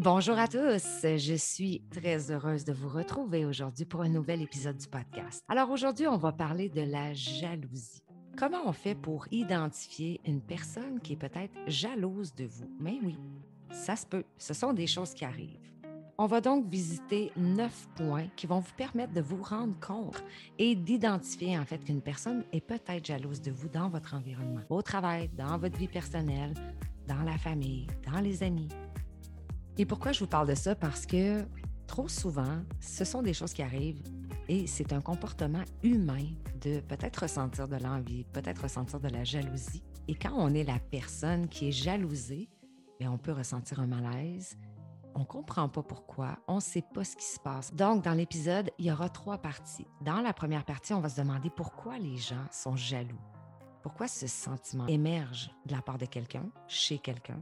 Bonjour 0.00 0.38
à 0.38 0.46
tous, 0.46 1.02
je 1.02 1.34
suis 1.34 1.82
très 1.90 2.30
heureuse 2.30 2.64
de 2.64 2.72
vous 2.72 2.88
retrouver 2.88 3.44
aujourd'hui 3.44 3.84
pour 3.84 4.02
un 4.02 4.08
nouvel 4.08 4.40
épisode 4.42 4.76
du 4.76 4.86
podcast. 4.86 5.42
Alors 5.48 5.70
aujourd'hui, 5.70 6.06
on 6.06 6.16
va 6.16 6.30
parler 6.30 6.68
de 6.68 6.82
la 6.82 7.12
jalousie. 7.14 8.04
Comment 8.36 8.60
on 8.64 8.70
fait 8.70 8.94
pour 8.94 9.26
identifier 9.32 10.20
une 10.24 10.40
personne 10.40 11.00
qui 11.00 11.14
est 11.14 11.16
peut-être 11.16 11.52
jalouse 11.66 12.32
de 12.32 12.44
vous? 12.44 12.70
Mais 12.78 13.00
oui, 13.02 13.18
ça 13.72 13.96
se 13.96 14.06
peut, 14.06 14.22
ce 14.36 14.54
sont 14.54 14.72
des 14.72 14.86
choses 14.86 15.14
qui 15.14 15.24
arrivent. 15.24 15.58
On 16.16 16.26
va 16.26 16.40
donc 16.40 16.68
visiter 16.68 17.32
neuf 17.36 17.88
points 17.96 18.28
qui 18.36 18.46
vont 18.46 18.60
vous 18.60 18.74
permettre 18.76 19.14
de 19.14 19.20
vous 19.20 19.42
rendre 19.42 19.74
compte 19.80 20.22
et 20.60 20.76
d'identifier 20.76 21.58
en 21.58 21.64
fait 21.64 21.78
qu'une 21.78 22.02
personne 22.02 22.44
est 22.52 22.64
peut-être 22.64 23.04
jalouse 23.04 23.40
de 23.40 23.50
vous 23.50 23.68
dans 23.68 23.88
votre 23.88 24.14
environnement, 24.14 24.62
au 24.70 24.80
travail, 24.80 25.28
dans 25.36 25.58
votre 25.58 25.76
vie 25.76 25.88
personnelle, 25.88 26.54
dans 27.08 27.22
la 27.24 27.36
famille, 27.38 27.88
dans 28.06 28.20
les 28.20 28.44
amis. 28.44 28.68
Et 29.78 29.86
pourquoi 29.86 30.10
je 30.10 30.18
vous 30.18 30.26
parle 30.26 30.48
de 30.48 30.56
ça? 30.56 30.74
Parce 30.74 31.06
que 31.06 31.46
trop 31.86 32.08
souvent, 32.08 32.62
ce 32.80 33.04
sont 33.04 33.22
des 33.22 33.32
choses 33.32 33.52
qui 33.52 33.62
arrivent 33.62 34.02
et 34.48 34.66
c'est 34.66 34.92
un 34.92 35.00
comportement 35.00 35.62
humain 35.84 36.26
de 36.60 36.80
peut-être 36.80 37.18
ressentir 37.22 37.68
de 37.68 37.76
l'envie, 37.76 38.24
peut-être 38.24 38.62
ressentir 38.62 38.98
de 38.98 39.08
la 39.08 39.22
jalousie. 39.22 39.84
Et 40.08 40.16
quand 40.16 40.32
on 40.34 40.52
est 40.52 40.64
la 40.64 40.80
personne 40.80 41.46
qui 41.46 41.68
est 41.68 41.72
jalousée, 41.72 42.48
bien, 42.98 43.12
on 43.12 43.18
peut 43.18 43.32
ressentir 43.32 43.78
un 43.78 43.86
malaise. 43.86 44.58
On 45.14 45.20
ne 45.20 45.24
comprend 45.24 45.68
pas 45.68 45.82
pourquoi, 45.82 46.38
on 46.48 46.56
ne 46.56 46.60
sait 46.60 46.84
pas 46.94 47.04
ce 47.04 47.14
qui 47.14 47.26
se 47.26 47.38
passe. 47.38 47.72
Donc, 47.72 48.02
dans 48.02 48.14
l'épisode, 48.14 48.70
il 48.78 48.86
y 48.86 48.92
aura 48.92 49.08
trois 49.08 49.38
parties. 49.38 49.86
Dans 50.00 50.20
la 50.20 50.32
première 50.32 50.64
partie, 50.64 50.92
on 50.92 51.00
va 51.00 51.08
se 51.08 51.20
demander 51.20 51.50
pourquoi 51.50 51.98
les 51.98 52.16
gens 52.16 52.46
sont 52.50 52.74
jaloux. 52.76 53.20
Pourquoi 53.82 54.08
ce 54.08 54.26
sentiment 54.26 54.86
émerge 54.86 55.50
de 55.66 55.72
la 55.72 55.82
part 55.82 55.98
de 55.98 56.06
quelqu'un, 56.06 56.50
chez 56.66 56.98
quelqu'un, 56.98 57.40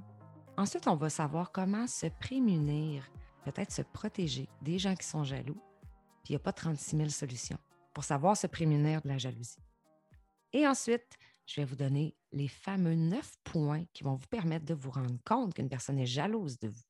Ensuite, 0.59 0.88
on 0.88 0.96
va 0.96 1.10
savoir 1.10 1.52
comment 1.52 1.87
se 1.87 2.06
prémunir, 2.06 3.10
peut-être 3.45 3.73
se 3.73 3.83
protéger 3.83 4.48
des 4.62 4.79
gens 4.79 4.95
qui 4.95 5.06
sont 5.06 5.23
jaloux. 5.23 5.60
Puis 6.24 6.30
il 6.30 6.32
n'y 6.32 6.37
a 6.37 6.40
pas 6.40 6.52
36 6.52 6.96
000 6.96 7.09
solutions 7.10 7.59
pour 7.93 8.04
savoir 8.04 8.37
se 8.38 8.46
prémunir 8.46 9.02
de 9.02 9.09
la 9.09 9.18
jalousie. 9.18 9.60
Et 10.54 10.66
ensuite, 10.66 11.18
je 11.46 11.60
vais 11.60 11.66
vous 11.66 11.77
donner 11.77 12.16
les 12.32 12.49
fameux 12.49 12.95
neuf 12.95 13.37
points 13.45 13.84
qui 13.93 14.02
vont 14.02 14.15
vous 14.15 14.27
permettre 14.29 14.65
de 14.65 14.73
vous 14.73 14.90
rendre 14.90 15.18
compte 15.27 15.52
qu'une 15.52 15.68
personne 15.68 15.99
est 15.99 16.07
jalouse 16.07 16.59
de 16.59 16.68
vous. 16.68 16.84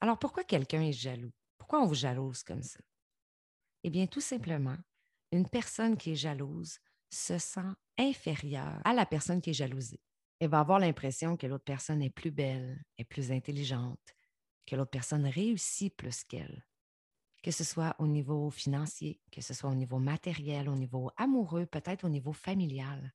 Alors, 0.00 0.18
pourquoi 0.18 0.44
quelqu'un 0.44 0.82
est 0.82 0.92
jaloux? 0.92 1.32
Pourquoi 1.58 1.80
on 1.80 1.86
vous 1.86 1.94
jalouse 1.94 2.44
comme 2.44 2.62
ça? 2.62 2.78
Eh 3.82 3.90
bien, 3.90 4.06
tout 4.06 4.20
simplement, 4.20 4.76
une 5.32 5.48
personne 5.48 5.96
qui 5.96 6.12
est 6.12 6.16
jalouse 6.16 6.78
se 7.10 7.36
sent 7.36 7.72
inférieure 7.98 8.80
à 8.84 8.94
la 8.94 9.06
personne 9.06 9.40
qui 9.40 9.50
est 9.50 9.54
jalousée 9.54 10.00
elle 10.40 10.50
va 10.50 10.60
avoir 10.60 10.78
l'impression 10.78 11.36
que 11.36 11.46
l'autre 11.46 11.64
personne 11.64 12.02
est 12.02 12.10
plus 12.10 12.30
belle, 12.30 12.82
est 12.98 13.04
plus 13.04 13.30
intelligente, 13.32 14.16
que 14.66 14.76
l'autre 14.76 14.90
personne 14.90 15.26
réussit 15.26 15.94
plus 15.96 16.24
qu'elle. 16.24 16.66
Que 17.42 17.50
ce 17.50 17.64
soit 17.64 17.94
au 17.98 18.06
niveau 18.06 18.50
financier, 18.50 19.20
que 19.30 19.40
ce 19.40 19.54
soit 19.54 19.70
au 19.70 19.74
niveau 19.74 19.98
matériel, 19.98 20.68
au 20.68 20.76
niveau 20.76 21.10
amoureux, 21.16 21.66
peut-être 21.66 22.04
au 22.04 22.08
niveau 22.08 22.32
familial. 22.32 23.12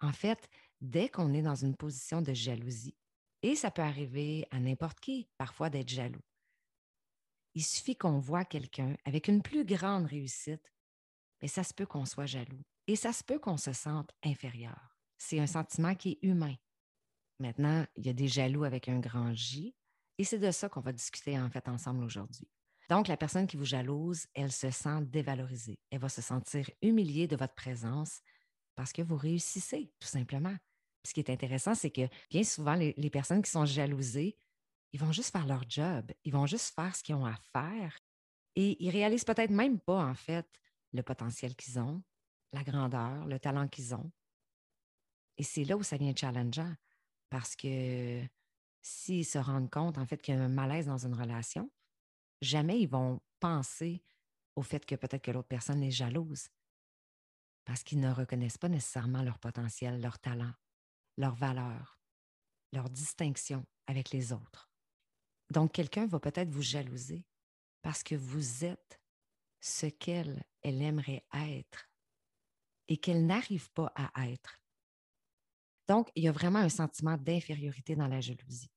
En 0.00 0.12
fait, 0.12 0.48
dès 0.80 1.08
qu'on 1.08 1.34
est 1.34 1.42
dans 1.42 1.56
une 1.56 1.76
position 1.76 2.22
de 2.22 2.32
jalousie, 2.32 2.96
et 3.42 3.56
ça 3.56 3.70
peut 3.70 3.82
arriver 3.82 4.46
à 4.50 4.60
n'importe 4.60 5.00
qui, 5.00 5.28
parfois, 5.36 5.70
d'être 5.70 5.88
jaloux, 5.88 6.22
il 7.54 7.64
suffit 7.64 7.96
qu'on 7.96 8.18
voit 8.18 8.44
quelqu'un 8.44 8.96
avec 9.04 9.28
une 9.28 9.42
plus 9.42 9.64
grande 9.64 10.06
réussite, 10.06 10.72
mais 11.42 11.48
ça 11.48 11.64
se 11.64 11.74
peut 11.74 11.86
qu'on 11.86 12.06
soit 12.06 12.26
jaloux 12.26 12.62
et 12.86 12.96
ça 12.96 13.12
se 13.12 13.24
peut 13.24 13.38
qu'on 13.38 13.56
se 13.56 13.72
sente 13.72 14.10
inférieur 14.22 14.89
c'est 15.20 15.38
un 15.38 15.46
sentiment 15.46 15.94
qui 15.94 16.12
est 16.12 16.18
humain. 16.22 16.54
Maintenant, 17.38 17.86
il 17.96 18.06
y 18.06 18.08
a 18.08 18.14
des 18.14 18.26
jaloux 18.26 18.64
avec 18.64 18.88
un 18.88 18.98
grand 18.98 19.34
J, 19.34 19.76
et 20.18 20.24
c'est 20.24 20.38
de 20.38 20.50
ça 20.50 20.68
qu'on 20.68 20.80
va 20.80 20.92
discuter 20.92 21.38
en 21.38 21.50
fait 21.50 21.68
ensemble 21.68 22.04
aujourd'hui. 22.04 22.48
Donc, 22.88 23.06
la 23.06 23.16
personne 23.16 23.46
qui 23.46 23.56
vous 23.56 23.66
jalouse, 23.66 24.26
elle 24.34 24.50
se 24.50 24.70
sent 24.70 25.02
dévalorisée. 25.02 25.78
Elle 25.90 26.00
va 26.00 26.08
se 26.08 26.22
sentir 26.22 26.68
humiliée 26.82 27.28
de 27.28 27.36
votre 27.36 27.54
présence 27.54 28.20
parce 28.74 28.92
que 28.92 29.02
vous 29.02 29.16
réussissez, 29.16 29.92
tout 30.00 30.08
simplement. 30.08 30.56
ce 31.04 31.12
qui 31.14 31.20
est 31.20 31.30
intéressant, 31.30 31.74
c'est 31.74 31.90
que 31.90 32.08
bien 32.30 32.42
souvent, 32.42 32.74
les, 32.74 33.10
personnes 33.10 33.42
qui 33.42 33.50
sont 33.50 33.66
jalousées, 33.66 34.36
ils 34.92 35.00
vont 35.00 35.12
juste 35.12 35.32
faire 35.32 35.46
leur 35.46 35.68
job, 35.68 36.10
ils 36.24 36.32
vont 36.32 36.46
juste 36.46 36.74
faire 36.74 36.96
ce 36.96 37.02
qu'ils 37.02 37.14
ont 37.14 37.26
à 37.26 37.36
faire 37.52 37.96
et 38.56 38.82
ils 38.84 38.90
réalisent 38.90 39.24
peut-être 39.24 39.50
même 39.50 39.78
pas, 39.80 40.02
en 40.02 40.14
fait, 40.14 40.46
le 40.92 41.02
potentiel 41.02 41.54
qu'ils 41.54 41.78
ont, 41.78 42.02
la 42.52 42.64
grandeur, 42.64 43.26
le 43.26 43.38
talent 43.38 43.68
qu'ils 43.68 43.94
ont. 43.94 44.10
Et 45.36 45.42
c'est 45.42 45.64
là 45.64 45.76
où 45.76 45.82
ça 45.82 45.98
devient 45.98 46.14
challengeant 46.16 46.74
parce 47.28 47.56
que 47.56 48.22
s'ils 48.82 49.26
se 49.26 49.38
rendent 49.38 49.70
compte, 49.70 49.98
en 49.98 50.06
fait, 50.06 50.20
qu'il 50.20 50.34
y 50.34 50.38
a 50.38 50.42
un 50.42 50.48
malaise 50.48 50.86
dans 50.86 51.06
une 51.06 51.14
relation, 51.14 51.70
jamais 52.40 52.80
ils 52.80 52.88
vont 52.88 53.20
penser 53.38 54.02
au 54.56 54.62
fait 54.62 54.84
que 54.84 54.94
peut-être 54.94 55.22
que 55.22 55.30
l'autre 55.30 55.48
personne 55.48 55.82
est 55.82 55.90
jalouse 55.90 56.48
parce 57.64 57.82
qu'ils 57.82 58.00
ne 58.00 58.10
reconnaissent 58.10 58.58
pas 58.58 58.68
nécessairement 58.68 59.22
leur 59.22 59.38
potentiel, 59.38 60.00
leur 60.00 60.18
talent, 60.18 60.52
leur 61.16 61.34
valeur, 61.34 62.00
leur 62.72 62.90
distinction 62.90 63.64
avec 63.86 64.10
les 64.10 64.32
autres. 64.32 64.70
Donc, 65.50 65.72
quelqu'un 65.72 66.06
va 66.06 66.20
peut-être 66.20 66.50
vous 66.50 66.62
jalouser 66.62 67.24
parce 67.82 68.02
que 68.02 68.14
vous 68.14 68.64
êtes 68.64 69.00
ce 69.60 69.86
qu'elle, 69.86 70.44
elle 70.62 70.80
aimerait 70.82 71.24
être 71.32 71.90
et 72.88 72.96
qu'elle 72.96 73.26
n'arrive 73.26 73.70
pas 73.70 73.92
à 73.94 74.28
être 74.28 74.60
donc, 75.90 76.08
il 76.14 76.22
y 76.22 76.28
a 76.28 76.32
vraiment 76.32 76.60
un 76.60 76.68
sentiment 76.68 77.16
d'infériorité 77.16 77.96
dans 77.96 78.06
la 78.06 78.20
jalousie. 78.20 78.70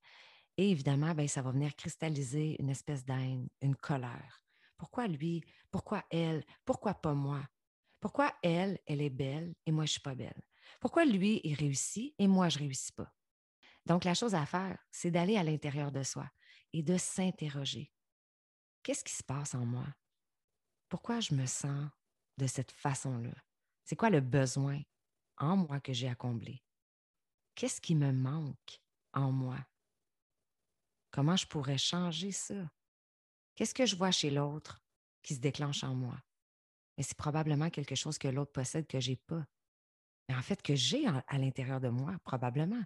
Et 0.57 0.71
évidemment, 0.71 1.13
ben, 1.13 1.27
ça 1.27 1.43
va 1.43 1.51
venir 1.51 1.75
cristalliser 1.75 2.55
une 2.59 2.71
espèce 2.71 3.05
d'haine, 3.05 3.49
une 3.61 3.75
colère. 3.75 4.43
Pourquoi 4.79 5.07
lui? 5.07 5.43
Pourquoi 5.69 6.03
elle? 6.09 6.43
Pourquoi 6.65 6.95
pas 6.95 7.13
moi? 7.13 7.45
Pourquoi 7.99 8.33
elle, 8.41 8.79
elle 8.87 8.99
est 8.99 9.11
belle 9.11 9.53
et 9.67 9.71
moi, 9.71 9.85
je 9.85 9.89
ne 9.91 9.93
suis 9.93 10.01
pas 10.01 10.15
belle? 10.15 10.41
Pourquoi 10.79 11.05
lui, 11.05 11.39
il 11.43 11.53
réussit 11.53 12.15
et 12.17 12.27
moi, 12.27 12.49
je 12.49 12.57
ne 12.57 12.63
réussis 12.63 12.93
pas? 12.93 13.13
Donc, 13.85 14.05
la 14.05 14.15
chose 14.15 14.33
à 14.33 14.47
faire, 14.47 14.79
c'est 14.91 15.11
d'aller 15.11 15.37
à 15.37 15.43
l'intérieur 15.43 15.91
de 15.91 16.01
soi 16.01 16.27
et 16.73 16.81
de 16.81 16.97
s'interroger. 16.97 17.91
Qu'est-ce 18.81 19.03
qui 19.03 19.13
se 19.13 19.23
passe 19.23 19.53
en 19.53 19.67
moi? 19.67 19.85
Pourquoi 20.89 21.19
je 21.19 21.35
me 21.35 21.45
sens 21.45 21.91
de 22.39 22.47
cette 22.47 22.71
façon-là? 22.71 23.35
C'est 23.85 23.95
quoi 23.95 24.09
le 24.09 24.19
besoin 24.19 24.81
en 25.37 25.57
moi 25.57 25.79
que 25.79 25.93
j'ai 25.93 26.07
à 26.09 26.15
combler? 26.15 26.62
Qu'est-ce 27.55 27.81
qui 27.81 27.95
me 27.95 28.11
manque 28.11 28.81
en 29.13 29.31
moi? 29.31 29.57
Comment 31.11 31.35
je 31.35 31.45
pourrais 31.45 31.77
changer 31.77 32.31
ça? 32.31 32.71
Qu'est-ce 33.55 33.75
que 33.75 33.85
je 33.85 33.95
vois 33.95 34.11
chez 34.11 34.31
l'autre 34.31 34.81
qui 35.21 35.35
se 35.35 35.39
déclenche 35.39 35.83
en 35.83 35.93
moi? 35.93 36.17
Mais 36.97 37.03
c'est 37.03 37.17
probablement 37.17 37.69
quelque 37.69 37.95
chose 37.95 38.17
que 38.17 38.27
l'autre 38.27 38.51
possède 38.51 38.87
que 38.87 38.99
je 38.99 39.11
n'ai 39.11 39.17
pas. 39.17 39.45
Mais 40.27 40.35
en 40.35 40.41
fait, 40.41 40.61
que 40.61 40.75
j'ai 40.75 41.05
à 41.07 41.37
l'intérieur 41.37 41.79
de 41.79 41.89
moi, 41.89 42.17
probablement, 42.23 42.83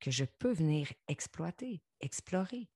que 0.00 0.10
je 0.10 0.24
peux 0.24 0.52
venir 0.52 0.92
exploiter, 1.08 1.82
explorer. 2.00 2.68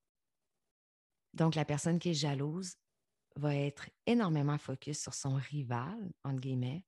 Donc, 1.34 1.55
la 1.55 1.65
personne 1.65 1.99
qui 1.99 2.10
est 2.10 2.15
jalouse 2.15 2.75
va 3.37 3.55
être 3.55 3.91
énormément 4.06 4.59
focus 4.59 5.00
sur 5.00 5.15
son 5.15 5.34
rival, 5.34 6.12
entre 6.25 6.41
guillemets. 6.41 6.84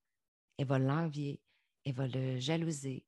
Elle 0.57 0.67
va 0.67 0.79
l'envier, 0.79 1.43
elle 1.85 1.95
va 1.95 2.09
le 2.09 2.39
jalouser, 2.39 3.07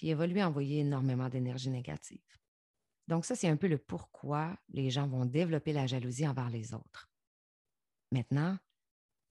puis 0.00 0.08
elle 0.08 0.16
va 0.16 0.26
lui 0.26 0.42
envoyer 0.42 0.78
énormément 0.78 1.28
d'énergie 1.28 1.68
négative. 1.68 2.24
Donc 3.06 3.26
ça, 3.26 3.36
c'est 3.36 3.48
un 3.48 3.58
peu 3.58 3.68
le 3.68 3.76
pourquoi 3.76 4.56
les 4.70 4.88
gens 4.88 5.06
vont 5.06 5.26
développer 5.26 5.74
la 5.74 5.86
jalousie 5.86 6.26
envers 6.26 6.48
les 6.48 6.72
autres. 6.72 7.10
Maintenant, 8.10 8.58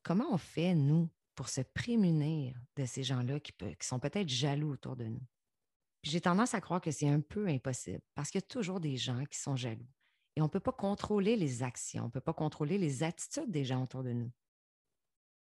comment 0.03 0.31
on 0.31 0.37
fait, 0.37 0.75
nous, 0.75 1.09
pour 1.33 1.49
se 1.49 1.61
prémunir 1.61 2.55
de 2.75 2.85
ces 2.85 3.01
gens-là 3.01 3.39
qui, 3.39 3.51
qui 3.51 3.87
sont 3.87 3.99
peut-être 3.99 4.29
jaloux 4.29 4.73
autour 4.73 4.95
de 4.95 5.05
nous? 5.05 5.25
J'ai 6.03 6.21
tendance 6.21 6.53
à 6.53 6.61
croire 6.61 6.81
que 6.81 6.91
c'est 6.91 7.09
un 7.09 7.21
peu 7.21 7.47
impossible 7.47 8.03
parce 8.13 8.29
qu'il 8.29 8.39
y 8.39 8.43
a 8.43 8.47
toujours 8.47 8.79
des 8.79 8.95
gens 8.95 9.25
qui 9.25 9.39
sont 9.39 9.55
jaloux. 9.55 9.89
Et 10.35 10.41
on 10.41 10.45
ne 10.45 10.51
peut 10.51 10.59
pas 10.59 10.71
contrôler 10.71 11.35
les 11.35 11.63
actions, 11.63 12.03
on 12.03 12.07
ne 12.07 12.11
peut 12.11 12.21
pas 12.21 12.33
contrôler 12.33 12.77
les 12.77 13.01
attitudes 13.01 13.49
des 13.49 13.65
gens 13.65 13.81
autour 13.81 14.03
de 14.03 14.13
nous. 14.13 14.31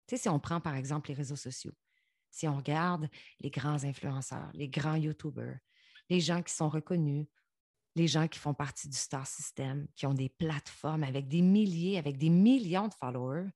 Tu 0.06 0.18
sais, 0.18 0.24
si 0.24 0.28
on 0.28 0.42
prend 0.42 0.60
par 0.60 0.76
exemple 0.76 1.08
les 1.08 1.16
réseaux 1.16 1.38
sociaux, 1.38 1.72
si 2.34 2.48
on 2.48 2.58
regarde 2.58 3.08
les 3.42 3.52
grands 3.52 3.84
influenceurs, 3.84 4.50
les 4.56 4.68
grands 4.68 4.96
YouTubers, 4.96 5.60
les 6.10 6.20
gens 6.20 6.42
qui 6.42 6.52
sont 6.52 6.68
reconnus, 6.68 7.28
les 7.96 8.08
gens 8.08 8.28
qui 8.28 8.40
font 8.40 8.56
partie 8.56 8.90
du 8.90 8.98
star 8.98 9.28
system, 9.28 9.88
qui 9.96 10.08
ont 10.08 10.16
des 10.16 10.30
plateformes 10.30 11.04
avec 11.04 11.28
des 11.28 11.44
milliers, 11.44 12.00
avec 12.00 12.18
des 12.18 12.30
millions 12.30 12.88
de 12.88 12.94
followers, 12.96 13.50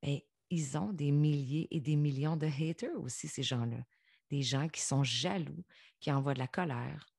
bien, 0.00 0.20
ils 0.48 0.78
ont 0.78 0.92
des 0.92 1.10
milliers 1.10 1.66
et 1.72 1.80
des 1.80 1.96
millions 1.96 2.36
de 2.36 2.46
haters 2.46 3.00
aussi, 3.00 3.26
ces 3.26 3.42
gens-là. 3.42 3.84
Des 4.30 4.42
gens 4.42 4.68
qui 4.68 4.80
sont 4.80 5.02
jaloux, 5.02 5.64
qui 5.98 6.12
envoient 6.12 6.34
de 6.34 6.38
la 6.38 6.46
colère. 6.46 7.12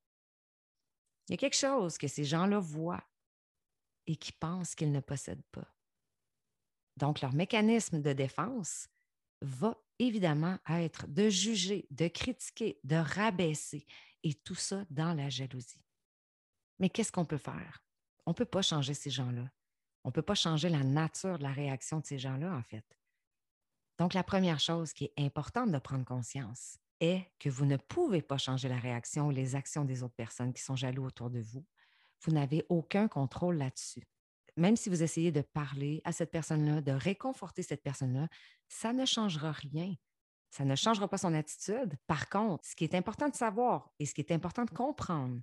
Il 1.28 1.32
y 1.32 1.34
a 1.34 1.36
quelque 1.36 1.58
chose 1.58 1.98
que 1.98 2.08
ces 2.08 2.24
gens-là 2.24 2.58
voient 2.58 3.04
et 4.06 4.16
qui 4.16 4.32
pensent 4.32 4.74
qu'ils 4.74 4.92
ne 4.92 5.00
possèdent 5.00 5.46
pas. 5.52 5.68
Donc, 6.96 7.20
leur 7.20 7.34
mécanisme 7.34 8.00
de 8.00 8.12
défense 8.14 8.88
va 9.42 9.76
évidemment 9.98 10.58
être 10.68 11.06
de 11.08 11.28
juger, 11.28 11.86
de 11.90 12.08
critiquer, 12.08 12.78
de 12.84 12.96
rabaisser, 12.96 13.86
et 14.22 14.34
tout 14.34 14.54
ça 14.54 14.84
dans 14.90 15.14
la 15.14 15.28
jalousie. 15.28 15.84
Mais 16.78 16.88
qu'est-ce 16.88 17.12
qu'on 17.12 17.26
peut 17.26 17.38
faire? 17.38 17.84
On 18.26 18.30
ne 18.30 18.34
peut 18.34 18.44
pas 18.44 18.62
changer 18.62 18.94
ces 18.94 19.10
gens-là. 19.10 19.48
On 20.02 20.08
ne 20.08 20.12
peut 20.12 20.22
pas 20.22 20.34
changer 20.34 20.68
la 20.68 20.82
nature 20.82 21.38
de 21.38 21.42
la 21.42 21.52
réaction 21.52 22.00
de 22.00 22.06
ces 22.06 22.18
gens-là, 22.18 22.54
en 22.54 22.62
fait. 22.62 22.84
Donc, 23.98 24.14
la 24.14 24.24
première 24.24 24.60
chose 24.60 24.92
qui 24.92 25.04
est 25.04 25.12
importante 25.18 25.70
de 25.70 25.78
prendre 25.78 26.04
conscience 26.04 26.78
est 27.00 27.30
que 27.38 27.48
vous 27.48 27.64
ne 27.64 27.76
pouvez 27.76 28.22
pas 28.22 28.38
changer 28.38 28.68
la 28.68 28.78
réaction 28.78 29.28
ou 29.28 29.30
les 29.30 29.54
actions 29.54 29.84
des 29.84 30.02
autres 30.02 30.14
personnes 30.14 30.52
qui 30.52 30.62
sont 30.62 30.76
jaloux 30.76 31.06
autour 31.06 31.30
de 31.30 31.40
vous. 31.40 31.64
Vous 32.22 32.32
n'avez 32.32 32.64
aucun 32.68 33.08
contrôle 33.08 33.56
là-dessus. 33.56 34.06
Même 34.56 34.76
si 34.76 34.88
vous 34.88 35.02
essayez 35.02 35.32
de 35.32 35.40
parler 35.40 36.00
à 36.04 36.12
cette 36.12 36.30
personne-là, 36.30 36.80
de 36.80 36.92
réconforter 36.92 37.62
cette 37.62 37.82
personne-là, 37.82 38.28
ça 38.68 38.92
ne 38.92 39.04
changera 39.04 39.52
rien. 39.52 39.94
Ça 40.50 40.64
ne 40.64 40.76
changera 40.76 41.08
pas 41.08 41.18
son 41.18 41.34
attitude. 41.34 41.96
Par 42.06 42.28
contre, 42.28 42.64
ce 42.64 42.76
qui 42.76 42.84
est 42.84 42.94
important 42.94 43.28
de 43.28 43.34
savoir 43.34 43.90
et 43.98 44.06
ce 44.06 44.14
qui 44.14 44.20
est 44.20 44.32
important 44.32 44.64
de 44.64 44.70
comprendre, 44.70 45.40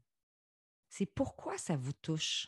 c'est 0.89 1.05
pourquoi 1.05 1.57
ça 1.57 1.75
vous 1.75 1.93
touche? 1.93 2.47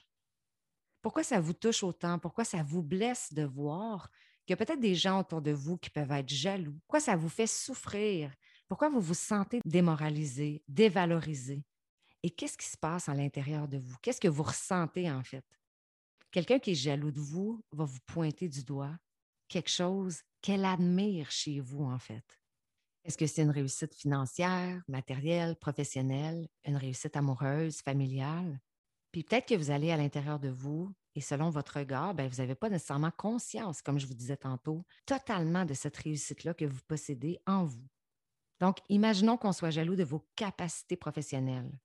Pourquoi 1.01 1.24
ça 1.24 1.42
vous 1.42 1.54
touche 1.54 1.83
autant? 1.83 2.19
Pourquoi 2.19 2.45
ça 2.45 2.63
vous 2.63 2.81
blesse 2.81 3.33
de 3.33 3.44
voir 3.44 4.10
qu'il 4.45 4.54
y 4.54 4.62
a 4.62 4.65
peut-être 4.65 4.80
des 4.80 4.95
gens 4.95 5.19
autour 5.19 5.42
de 5.42 5.51
vous 5.51 5.77
qui 5.77 5.89
peuvent 5.89 6.12
être 6.12 6.30
jaloux? 6.30 6.77
Pourquoi 6.86 7.01
ça 7.01 7.18
vous 7.18 7.30
fait 7.30 7.48
souffrir? 7.48 8.33
Pourquoi 8.69 8.88
vous 8.88 9.01
vous 9.01 9.13
sentez 9.13 9.60
démoralisé, 9.65 10.63
dévalorisé? 10.69 11.65
Et 12.24 12.30
qu'est-ce 12.30 12.57
qui 12.57 12.68
se 12.68 12.77
passe 12.77 13.10
à 13.10 13.13
l'intérieur 13.13 13.68
de 13.68 13.77
vous? 13.77 13.98
Qu'est-ce 14.01 14.21
que 14.21 14.30
vous 14.30 14.44
ressentez 14.44 15.12
en 15.12 15.24
fait? 15.24 15.44
Quelqu'un 16.33 16.57
qui 16.57 16.71
est 16.71 16.75
jaloux 16.75 17.12
de 17.12 17.19
vous 17.19 17.63
va 17.71 17.85
vous 17.85 18.00
pointer 18.07 18.50
du 18.50 18.63
doigt 18.63 18.97
quelque 19.47 19.69
chose 19.69 20.24
qu'elle 20.41 20.65
admire 20.65 21.30
chez 21.30 21.59
vous 21.59 21.83
en 21.83 22.00
fait. 22.00 22.41
Est-ce 23.03 23.19
que 23.19 23.27
c'est 23.27 23.44
une 23.44 23.51
réussite 23.51 23.94
financière, 23.94 24.81
matérielle, 24.88 25.56
professionnelle, 25.56 26.47
une 26.65 26.77
réussite 26.77 27.15
amoureuse, 27.15 27.81
familiale? 27.81 28.59
Puis 29.12 29.24
peut-être 29.24 29.47
que 29.47 29.53
vous 29.53 29.69
allez 29.69 29.91
à 29.91 29.97
l'intérieur 29.97 30.39
de 30.39 30.50
vous 30.50 30.91
et 31.13 31.21
selon 31.21 31.51
votre 31.51 31.77
regard, 31.77 32.15
ben, 32.15 32.27
vous 32.27 32.38
n'avez 32.38 32.56
pas 32.56 32.69
nécessairement 32.69 33.12
conscience, 33.12 33.83
comme 33.83 34.00
je 34.00 34.07
vous 34.07 34.15
disais 34.15 34.38
tantôt, 34.38 34.83
totalement 35.06 35.65
de 35.65 35.75
cette 35.75 35.97
réussite-là 35.97 36.56
que 36.56 36.65
vous 36.65 36.81
possédez 36.88 37.38
en 37.45 37.63
vous. 37.63 37.88
Donc, 38.59 38.79
imaginons 38.89 39.38
qu'on 39.38 39.51
soit 39.51 39.69
jaloux 39.69 39.95
de 39.95 40.03
vos 40.03 40.27
capacités 40.36 40.97
professionnelles. 40.97 41.79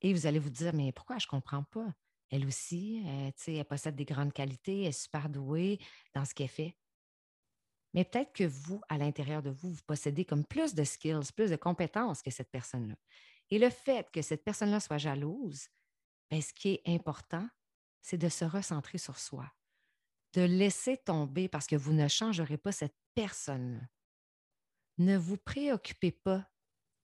Et 0.00 0.14
vous 0.14 0.26
allez 0.26 0.38
vous 0.38 0.48
dire, 0.48 0.72
mais 0.72 0.90
pourquoi 0.92 1.18
je 1.18 1.26
ne 1.26 1.30
comprends 1.30 1.64
pas? 1.64 1.92
Elle 2.30 2.46
aussi, 2.46 3.02
elle, 3.06 3.32
elle 3.46 3.64
possède 3.64 3.94
des 3.94 4.04
grandes 4.04 4.32
qualités, 4.32 4.82
elle 4.82 4.88
est 4.88 4.92
super 4.92 5.28
douée 5.28 5.78
dans 6.14 6.24
ce 6.24 6.34
qu'elle 6.34 6.48
fait. 6.48 6.76
Mais 7.94 8.04
peut-être 8.04 8.32
que 8.32 8.44
vous, 8.44 8.80
à 8.88 8.98
l'intérieur 8.98 9.42
de 9.42 9.50
vous, 9.50 9.70
vous 9.70 9.82
possédez 9.86 10.24
comme 10.24 10.44
plus 10.44 10.74
de 10.74 10.84
skills, 10.84 11.32
plus 11.34 11.50
de 11.50 11.56
compétences 11.56 12.20
que 12.20 12.30
cette 12.30 12.50
personne-là. 12.50 12.96
Et 13.50 13.58
le 13.58 13.70
fait 13.70 14.10
que 14.10 14.22
cette 14.22 14.44
personne-là 14.44 14.80
soit 14.80 14.98
jalouse, 14.98 15.68
bien, 16.30 16.40
ce 16.40 16.52
qui 16.52 16.74
est 16.74 16.82
important, 16.86 17.48
c'est 18.02 18.18
de 18.18 18.28
se 18.28 18.44
recentrer 18.44 18.98
sur 18.98 19.18
soi, 19.18 19.50
de 20.34 20.42
laisser 20.42 20.96
tomber 20.96 21.48
parce 21.48 21.66
que 21.66 21.76
vous 21.76 21.92
ne 21.92 22.08
changerez 22.08 22.58
pas 22.58 22.72
cette 22.72 22.96
personne-là. 23.14 23.80
Ne 24.98 25.16
vous 25.16 25.36
préoccupez 25.36 26.12
pas 26.12 26.46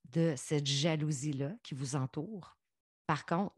de 0.05 0.35
cette 0.37 0.67
jalousie-là 0.67 1.55
qui 1.63 1.75
vous 1.75 1.97
entoure. 1.97 2.59
Par 3.07 3.25
contre, 3.25 3.55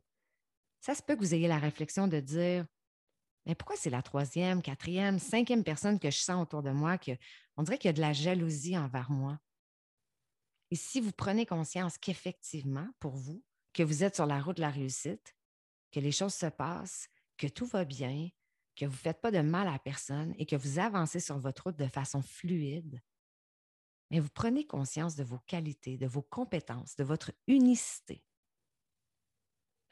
ça 0.84 0.94
se 0.94 1.02
peut 1.02 1.14
que 1.16 1.20
vous 1.20 1.32
ayez 1.32 1.48
la 1.48 1.58
réflexion 1.58 2.08
de 2.08 2.20
dire 2.20 2.66
mais 3.46 3.54
pourquoi 3.54 3.76
c'est 3.76 3.88
la 3.88 4.02
troisième, 4.02 4.60
quatrième, 4.60 5.18
cinquième 5.18 5.64
personne 5.64 5.98
que 5.98 6.10
je 6.10 6.18
sens 6.18 6.42
autour 6.42 6.62
de 6.62 6.72
moi 6.72 6.98
que 6.98 7.12
on 7.56 7.62
dirait 7.62 7.78
qu'il 7.78 7.88
y 7.88 7.90
a 7.90 7.94
de 7.94 8.02
la 8.02 8.12
jalousie 8.12 8.76
envers 8.76 9.10
moi? 9.10 9.38
Et 10.70 10.76
si 10.76 11.00
vous 11.00 11.12
prenez 11.12 11.46
conscience 11.46 11.96
qu'effectivement, 11.96 12.86
pour 13.00 13.12
vous, 13.12 13.42
que 13.72 13.82
vous 13.82 14.04
êtes 14.04 14.14
sur 14.14 14.26
la 14.26 14.42
route 14.42 14.56
de 14.56 14.60
la 14.62 14.70
réussite, 14.70 15.34
que 15.90 16.00
les 16.00 16.12
choses 16.12 16.34
se 16.34 16.46
passent, 16.46 17.08
que 17.38 17.46
tout 17.46 17.66
va 17.66 17.86
bien, 17.86 18.28
que 18.76 18.84
vous 18.84 18.92
ne 18.92 18.96
faites 18.96 19.22
pas 19.22 19.30
de 19.30 19.40
mal 19.40 19.68
à 19.68 19.78
personne 19.78 20.34
et 20.36 20.44
que 20.44 20.56
vous 20.56 20.78
avancez 20.78 21.20
sur 21.20 21.38
votre 21.38 21.64
route 21.64 21.78
de 21.78 21.88
façon 21.88 22.20
fluide, 22.20 23.00
mais 24.10 24.20
vous 24.20 24.30
prenez 24.30 24.66
conscience 24.66 25.16
de 25.16 25.24
vos 25.24 25.38
qualités, 25.46 25.96
de 25.96 26.06
vos 26.06 26.22
compétences, 26.22 26.94
de 26.96 27.04
votre 27.04 27.32
unicité. 27.46 28.22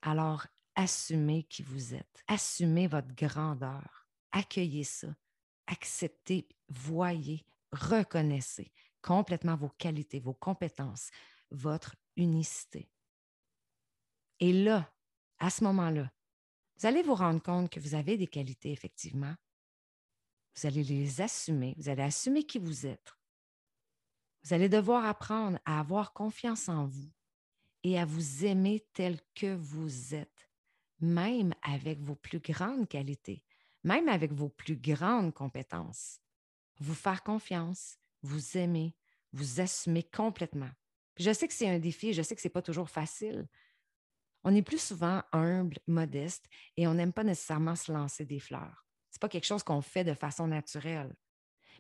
Alors, 0.03 0.47
assumez 0.75 1.45
qui 1.45 1.63
vous 1.63 1.95
êtes, 1.95 2.23
assumez 2.27 2.87
votre 2.87 3.15
grandeur, 3.15 4.07
accueillez 4.31 4.85
ça, 4.85 5.15
acceptez, 5.67 6.49
voyez, 6.69 7.45
reconnaissez 7.73 8.73
complètement 9.01 9.57
vos 9.57 9.71
qualités, 9.71 10.21
vos 10.21 10.35
compétences, 10.35 11.11
votre 11.51 11.95
unicité. 12.17 12.89
Et 14.41 14.53
là, 14.53 14.93
à 15.39 15.51
ce 15.51 15.65
moment-là, 15.65 16.11
vous 16.77 16.87
allez 16.87 17.03
vous 17.03 17.15
rendre 17.15 17.43
compte 17.43 17.71
que 17.71 17.81
vous 17.81 17.95
avez 17.95 18.17
des 18.17 18.27
qualités, 18.27 18.73
effectivement. 18.73 19.35
Vous 20.55 20.67
allez 20.67 20.83
les 20.83 21.21
assumer, 21.21 21.75
vous 21.77 21.89
allez 21.89 22.03
assumer 22.03 22.45
qui 22.45 22.59
vous 22.59 22.87
êtes. 22.87 23.13
Vous 24.43 24.53
allez 24.53 24.69
devoir 24.69 25.05
apprendre 25.05 25.59
à 25.65 25.79
avoir 25.79 26.13
confiance 26.13 26.69
en 26.69 26.87
vous 26.87 27.11
et 27.85 27.99
à 27.99 28.05
vous 28.05 28.45
aimer 28.45 28.87
tel 28.93 29.21
que 29.35 29.55
vous 29.55 30.15
êtes 30.15 30.49
même 31.03 31.53
avec 31.63 32.01
vos 32.01 32.15
plus 32.15 32.39
grandes 32.39 32.89
qualités, 32.89 33.45
même 33.85 34.09
avec 34.09 34.33
vos 34.33 34.49
plus 34.49 34.77
grandes 34.77 35.35
compétences. 35.35 36.21
Vous 36.79 36.95
faire 36.95 37.23
confiance, 37.23 37.99
vous 38.23 38.57
aimer, 38.57 38.97
vous 39.33 39.61
assumer 39.61 40.05
complètement. 40.05 40.71
je 41.19 41.33
sais 41.33 41.49
que 41.49 41.55
c'est 41.55 41.69
un 41.69 41.79
défi, 41.79 42.13
je 42.13 42.23
sais 42.23 42.35
que 42.35 42.41
ce 42.41 42.49
n'est 42.49 42.53
pas 42.53 42.63
toujours 42.63 42.89
facile. 42.89 43.49
On 44.45 44.55
est 44.55 44.63
plus 44.63 44.81
souvent 44.81 45.23
humble, 45.33 45.79
modeste 45.87 46.47
et 46.77 46.87
on 46.87 46.95
n'aime 46.95 47.13
pas 47.13 47.25
nécessairement 47.25 47.77
se 47.77 47.93
lancer 47.93 48.25
des 48.25 48.41
fleurs. 48.41 48.87
Ce 49.11 49.17
n'est 49.17 49.21
pas 49.21 49.29
quelque 49.29 49.47
chose 49.47 49.63
qu'on 49.63 49.83
fait 49.83 50.05
de 50.05 50.15
façon 50.15 50.47
naturelle. 50.47 51.15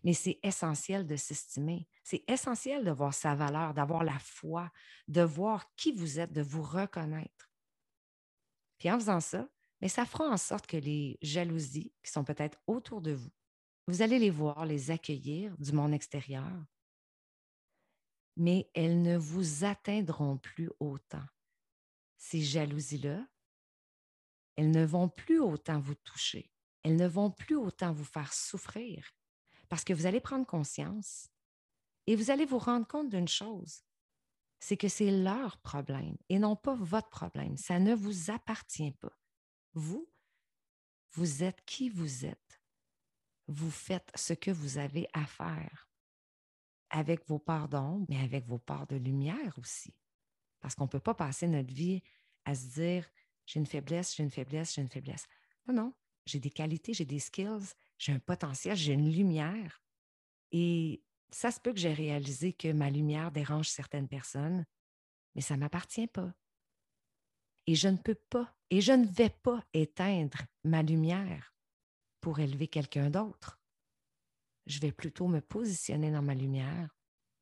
Mais 0.04 0.14
c'est 0.14 0.38
essentiel 0.42 1.06
de 1.06 1.16
s'estimer. 1.16 1.88
C'est 2.02 2.24
essentiel 2.28 2.84
de 2.84 2.90
voir 2.90 3.14
sa 3.14 3.34
valeur, 3.34 3.72
d'avoir 3.72 4.04
la 4.04 4.18
foi, 4.18 4.70
de 5.08 5.22
voir 5.22 5.72
qui 5.76 5.92
vous 5.92 6.18
êtes, 6.18 6.32
de 6.32 6.42
vous 6.42 6.62
reconnaître. 6.62 7.51
En 8.90 8.98
faisant 8.98 9.20
ça, 9.20 9.48
mais 9.80 9.88
ça 9.88 10.06
fera 10.06 10.28
en 10.28 10.36
sorte 10.36 10.66
que 10.66 10.76
les 10.76 11.18
jalousies 11.22 11.92
qui 12.02 12.10
sont 12.10 12.24
peut-être 12.24 12.60
autour 12.66 13.00
de 13.00 13.12
vous, 13.12 13.30
vous 13.88 14.02
allez 14.02 14.18
les 14.18 14.30
voir, 14.30 14.64
les 14.64 14.90
accueillir 14.90 15.56
du 15.58 15.72
monde 15.72 15.92
extérieur, 15.92 16.50
mais 18.36 18.70
elles 18.74 19.02
ne 19.02 19.16
vous 19.16 19.64
atteindront 19.64 20.38
plus 20.38 20.70
autant. 20.80 21.24
Ces 22.16 22.40
jalousies-là, 22.40 23.26
elles 24.56 24.70
ne 24.70 24.84
vont 24.84 25.08
plus 25.08 25.40
autant 25.40 25.80
vous 25.80 25.96
toucher, 25.96 26.52
elles 26.82 26.96
ne 26.96 27.08
vont 27.08 27.30
plus 27.30 27.56
autant 27.56 27.92
vous 27.92 28.04
faire 28.04 28.32
souffrir, 28.32 29.10
parce 29.68 29.84
que 29.84 29.92
vous 29.92 30.06
allez 30.06 30.20
prendre 30.20 30.46
conscience 30.46 31.28
et 32.06 32.16
vous 32.16 32.30
allez 32.30 32.46
vous 32.46 32.58
rendre 32.58 32.86
compte 32.86 33.08
d'une 33.08 33.28
chose, 33.28 33.82
c'est 34.62 34.76
que 34.76 34.86
c'est 34.86 35.10
leur 35.10 35.58
problème 35.58 36.16
et 36.28 36.38
non 36.38 36.54
pas 36.54 36.76
votre 36.76 37.08
problème. 37.08 37.56
Ça 37.56 37.80
ne 37.80 37.96
vous 37.96 38.30
appartient 38.30 38.92
pas. 38.92 39.18
Vous, 39.74 40.08
vous 41.14 41.42
êtes 41.42 41.64
qui 41.64 41.88
vous 41.88 42.24
êtes. 42.24 42.62
Vous 43.48 43.72
faites 43.72 44.12
ce 44.14 44.34
que 44.34 44.52
vous 44.52 44.78
avez 44.78 45.08
à 45.14 45.26
faire 45.26 45.90
avec 46.90 47.26
vos 47.26 47.40
parts 47.40 47.68
d'ombre, 47.68 48.06
mais 48.08 48.20
avec 48.20 48.46
vos 48.46 48.60
parts 48.60 48.86
de 48.86 48.94
lumière 48.94 49.58
aussi. 49.58 49.92
Parce 50.60 50.76
qu'on 50.76 50.84
ne 50.84 50.90
peut 50.90 51.00
pas 51.00 51.14
passer 51.14 51.48
notre 51.48 51.74
vie 51.74 52.00
à 52.44 52.54
se 52.54 52.66
dire 52.66 53.10
j'ai 53.46 53.58
une 53.58 53.66
faiblesse, 53.66 54.14
j'ai 54.14 54.22
une 54.22 54.30
faiblesse, 54.30 54.74
j'ai 54.74 54.82
une 54.82 54.88
faiblesse. 54.88 55.26
Non, 55.66 55.74
non, 55.74 55.94
j'ai 56.24 56.38
des 56.38 56.50
qualités, 56.50 56.94
j'ai 56.94 57.04
des 57.04 57.18
skills, 57.18 57.74
j'ai 57.98 58.12
un 58.12 58.20
potentiel, 58.20 58.76
j'ai 58.76 58.92
une 58.92 59.10
lumière. 59.10 59.82
Et 60.52 61.02
ça 61.32 61.50
se 61.50 61.60
peut 61.60 61.72
que 61.72 61.80
j'ai 61.80 61.92
réalisé 61.92 62.52
que 62.52 62.72
ma 62.72 62.90
lumière 62.90 63.32
dérange 63.32 63.68
certaines 63.68 64.08
personnes, 64.08 64.64
mais 65.34 65.40
ça 65.40 65.54
ne 65.54 65.60
m'appartient 65.60 66.06
pas. 66.06 66.32
Et 67.66 67.74
je 67.74 67.88
ne 67.88 67.96
peux 67.96 68.14
pas, 68.14 68.54
et 68.70 68.80
je 68.80 68.92
ne 68.92 69.06
vais 69.06 69.30
pas 69.30 69.64
éteindre 69.72 70.38
ma 70.64 70.82
lumière 70.82 71.54
pour 72.20 72.38
élever 72.40 72.68
quelqu'un 72.68 73.10
d'autre. 73.10 73.60
Je 74.66 74.80
vais 74.80 74.92
plutôt 74.92 75.28
me 75.28 75.40
positionner 75.40 76.10
dans 76.10 76.22
ma 76.22 76.34
lumière 76.34 76.96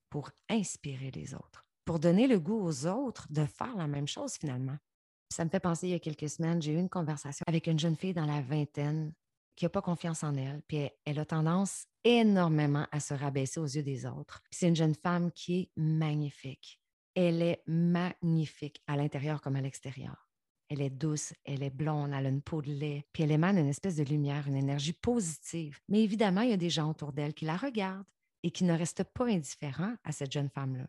pour 0.08 0.30
inspirer 0.48 1.10
les 1.10 1.34
autres, 1.34 1.66
pour 1.84 1.98
donner 1.98 2.26
le 2.26 2.38
goût 2.38 2.60
aux 2.60 2.86
autres 2.86 3.26
de 3.30 3.44
faire 3.44 3.76
la 3.76 3.86
même 3.86 4.08
chose 4.08 4.34
finalement. 4.34 4.76
Ça 5.30 5.44
me 5.44 5.50
fait 5.50 5.60
penser, 5.60 5.86
il 5.86 5.90
y 5.90 5.94
a 5.94 6.00
quelques 6.00 6.28
semaines, 6.28 6.60
j'ai 6.60 6.72
eu 6.72 6.78
une 6.78 6.88
conversation 6.88 7.44
avec 7.46 7.66
une 7.66 7.78
jeune 7.78 7.96
fille 7.96 8.14
dans 8.14 8.26
la 8.26 8.40
vingtaine 8.40 9.12
qui 9.54 9.64
n'a 9.64 9.68
pas 9.68 9.82
confiance 9.82 10.24
en 10.24 10.34
elle, 10.34 10.62
puis 10.66 10.88
elle, 11.04 11.18
a 11.18 11.24
tendance 11.24 11.86
énormément 12.04 12.86
à 12.92 13.00
se 13.00 13.14
rabaisser 13.14 13.60
aux 13.60 13.66
yeux 13.66 13.82
des 13.82 14.06
autres. 14.06 14.42
C'est 14.50 14.68
une 14.68 14.76
jeune 14.76 14.94
femme 14.94 15.30
qui 15.32 15.60
est 15.60 15.70
magnifique. 15.76 16.80
Elle 17.14 17.42
est 17.42 17.62
magnifique 17.66 18.82
à 18.86 18.96
l'intérieur 18.96 19.40
comme 19.40 19.56
à 19.56 19.60
l'extérieur. 19.60 20.28
Elle 20.68 20.82
est 20.82 20.90
douce, 20.90 21.34
elle 21.44 21.64
est 21.64 21.74
blonde, 21.74 22.12
elle 22.14 22.26
a 22.26 22.28
une 22.28 22.42
peau 22.42 22.62
de 22.62 22.70
lait, 22.70 23.04
puis 23.12 23.24
elle 23.24 23.32
émane 23.32 23.58
une 23.58 23.68
espèce 23.68 23.96
de 23.96 24.04
lumière, 24.04 24.46
une 24.46 24.54
énergie 24.54 24.92
positive. 24.92 25.80
Mais 25.88 26.02
évidemment, 26.04 26.42
il 26.42 26.50
y 26.50 26.54
a 26.54 26.56
des 26.56 26.70
gens 26.70 26.88
autour 26.88 27.12
d'elle 27.12 27.34
qui 27.34 27.44
la 27.44 27.56
regardent 27.56 28.06
et 28.44 28.52
qui 28.52 28.62
ne 28.62 28.72
restent 28.72 29.04
pas 29.04 29.26
indifférents 29.26 29.96
à 30.04 30.12
cette 30.12 30.30
jeune 30.30 30.48
femme-là. 30.48 30.86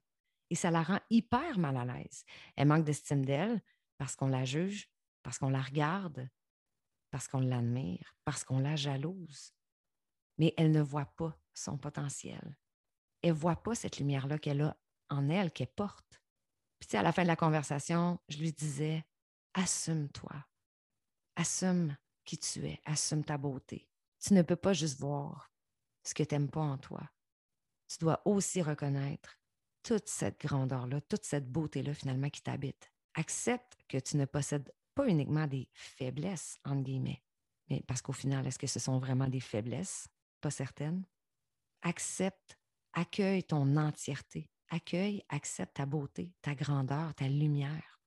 Et 0.51 0.55
ça 0.55 0.69
la 0.69 0.83
rend 0.83 0.99
hyper 1.09 1.57
mal 1.57 1.77
à 1.77 1.85
l'aise. 1.85 2.25
Elle 2.55 2.67
manque 2.67 2.83
d'estime 2.83 3.25
d'elle 3.25 3.59
parce 3.97 4.15
qu'on 4.15 4.27
la 4.27 4.45
juge, 4.45 4.87
parce 5.23 5.39
qu'on 5.39 5.49
la 5.49 5.61
regarde, 5.61 6.29
parce 7.09 7.27
qu'on 7.27 7.39
l'admire, 7.39 8.15
parce 8.23 8.43
qu'on 8.43 8.59
la 8.59 8.75
jalouse. 8.75 9.53
Mais 10.41 10.55
elle 10.57 10.71
ne 10.71 10.81
voit 10.81 11.05
pas 11.05 11.39
son 11.53 11.77
potentiel. 11.77 12.57
Elle 13.21 13.29
ne 13.29 13.35
voit 13.35 13.61
pas 13.61 13.75
cette 13.75 13.99
lumière-là 13.99 14.39
qu'elle 14.39 14.61
a 14.61 14.75
en 15.09 15.29
elle, 15.29 15.51
qu'elle 15.51 15.67
porte. 15.67 16.19
Puis 16.79 16.97
à 16.97 17.03
la 17.03 17.11
fin 17.11 17.21
de 17.21 17.27
la 17.27 17.35
conversation, 17.35 18.19
je 18.27 18.39
lui 18.39 18.51
disais, 18.51 19.05
assume-toi, 19.53 20.33
assume 21.35 21.95
qui 22.25 22.39
tu 22.39 22.65
es, 22.65 22.81
assume 22.85 23.23
ta 23.23 23.37
beauté. 23.37 23.87
Tu 24.17 24.33
ne 24.33 24.41
peux 24.41 24.55
pas 24.55 24.73
juste 24.73 24.99
voir 24.99 25.51
ce 26.01 26.15
que 26.15 26.23
tu 26.23 26.33
n'aimes 26.33 26.49
pas 26.49 26.61
en 26.61 26.79
toi. 26.79 27.07
Tu 27.87 27.99
dois 27.99 28.19
aussi 28.25 28.63
reconnaître 28.63 29.39
toute 29.83 30.07
cette 30.07 30.41
grandeur-là, 30.41 31.01
toute 31.01 31.23
cette 31.23 31.51
beauté-là 31.51 31.93
finalement 31.93 32.31
qui 32.31 32.41
t'habite. 32.41 32.91
Accepte 33.13 33.77
que 33.87 33.99
tu 33.99 34.17
ne 34.17 34.25
possèdes 34.25 34.73
pas 34.95 35.07
uniquement 35.07 35.45
des 35.45 35.69
faiblesses, 35.75 36.57
entre 36.65 36.81
guillemets, 36.81 37.21
mais 37.69 37.83
parce 37.85 38.01
qu'au 38.01 38.11
final, 38.11 38.47
est-ce 38.47 38.57
que 38.57 38.65
ce 38.65 38.79
sont 38.79 38.97
vraiment 38.97 39.27
des 39.27 39.39
faiblesses? 39.39 40.07
Pas 40.41 40.51
certaines. 40.51 41.05
Accepte, 41.81 42.57
accueille 42.93 43.43
ton 43.43 43.77
entièreté. 43.77 44.49
Accueille, 44.69 45.23
accepte 45.29 45.75
ta 45.75 45.85
beauté, 45.85 46.33
ta 46.41 46.55
grandeur, 46.55 47.13
ta 47.15 47.27
lumière. 47.27 48.01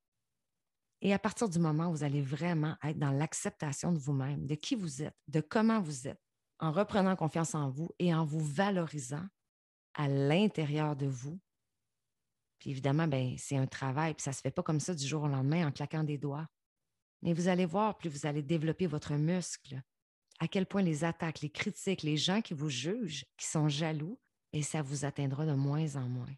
Et 1.00 1.12
à 1.12 1.18
partir 1.18 1.48
du 1.48 1.58
moment 1.58 1.88
où 1.88 1.92
vous 1.92 2.04
allez 2.04 2.22
vraiment 2.22 2.76
être 2.82 2.98
dans 2.98 3.10
l'acceptation 3.10 3.92
de 3.92 3.98
vous-même, 3.98 4.46
de 4.46 4.54
qui 4.54 4.74
vous 4.74 5.02
êtes, 5.02 5.16
de 5.28 5.40
comment 5.40 5.80
vous 5.80 6.08
êtes, 6.08 6.20
en 6.60 6.72
reprenant 6.72 7.16
confiance 7.16 7.54
en 7.54 7.68
vous 7.68 7.90
et 7.98 8.14
en 8.14 8.24
vous 8.24 8.40
valorisant 8.40 9.26
à 9.94 10.08
l'intérieur 10.08 10.96
de 10.96 11.06
vous, 11.06 11.38
puis 12.58 12.70
évidemment, 12.70 13.06
ben, 13.06 13.36
c'est 13.36 13.58
un 13.58 13.66
travail, 13.66 14.14
puis 14.14 14.22
ça 14.22 14.30
ne 14.30 14.36
se 14.36 14.40
fait 14.40 14.50
pas 14.50 14.62
comme 14.62 14.80
ça 14.80 14.94
du 14.94 15.06
jour 15.06 15.24
au 15.24 15.28
lendemain 15.28 15.66
en 15.66 15.70
claquant 15.70 16.02
des 16.02 16.16
doigts. 16.16 16.46
Mais 17.20 17.34
vous 17.34 17.48
allez 17.48 17.66
voir, 17.66 17.98
plus 17.98 18.08
vous 18.08 18.24
allez 18.24 18.42
développer 18.42 18.86
votre 18.86 19.12
muscle, 19.12 19.82
à 20.40 20.48
quel 20.48 20.66
point 20.66 20.82
les 20.82 21.04
attaques, 21.04 21.40
les 21.40 21.50
critiques, 21.50 22.02
les 22.02 22.16
gens 22.16 22.40
qui 22.40 22.54
vous 22.54 22.68
jugent, 22.68 23.24
qui 23.36 23.46
sont 23.46 23.68
jaloux, 23.68 24.18
et 24.52 24.62
ça 24.62 24.82
vous 24.82 25.04
atteindra 25.04 25.46
de 25.46 25.54
moins 25.54 25.96
en 25.96 26.08
moins. 26.08 26.34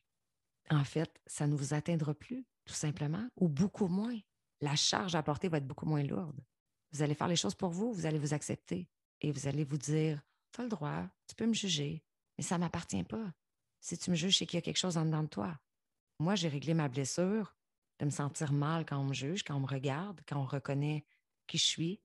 En 0.70 0.84
fait, 0.84 1.10
ça 1.26 1.46
ne 1.46 1.54
vous 1.54 1.74
atteindra 1.74 2.14
plus, 2.14 2.44
tout 2.64 2.74
simplement, 2.74 3.28
ou 3.36 3.48
beaucoup 3.48 3.88
moins. 3.88 4.18
La 4.60 4.74
charge 4.74 5.14
à 5.14 5.22
porter 5.22 5.48
va 5.48 5.58
être 5.58 5.66
beaucoup 5.66 5.86
moins 5.86 6.02
lourde. 6.02 6.40
Vous 6.92 7.02
allez 7.02 7.14
faire 7.14 7.28
les 7.28 7.36
choses 7.36 7.54
pour 7.54 7.70
vous, 7.70 7.92
vous 7.92 8.06
allez 8.06 8.18
vous 8.18 8.34
accepter 8.34 8.88
et 9.20 9.32
vous 9.32 9.46
allez 9.46 9.64
vous 9.64 9.78
dire, 9.78 10.22
tu 10.52 10.60
as 10.60 10.64
le 10.64 10.70
droit, 10.70 11.06
tu 11.26 11.34
peux 11.34 11.46
me 11.46 11.52
juger, 11.52 12.02
mais 12.36 12.44
ça 12.44 12.56
ne 12.56 12.64
m'appartient 12.64 13.04
pas. 13.04 13.32
Si 13.80 13.98
tu 13.98 14.10
me 14.10 14.16
juges, 14.16 14.38
c'est 14.38 14.46
qu'il 14.46 14.56
y 14.56 14.58
a 14.58 14.62
quelque 14.62 14.78
chose 14.78 14.96
en 14.96 15.04
dedans 15.04 15.22
de 15.22 15.28
toi. 15.28 15.58
Moi, 16.18 16.34
j'ai 16.34 16.48
réglé 16.48 16.74
ma 16.74 16.88
blessure 16.88 17.54
de 17.98 18.06
me 18.06 18.10
sentir 18.10 18.52
mal 18.52 18.84
quand 18.86 18.98
on 18.98 19.04
me 19.04 19.14
juge, 19.14 19.44
quand 19.44 19.54
on 19.54 19.60
me 19.60 19.66
regarde, 19.66 20.20
quand 20.26 20.40
on 20.40 20.46
reconnaît 20.46 21.04
qui 21.46 21.58
je 21.58 21.64
suis. 21.64 22.00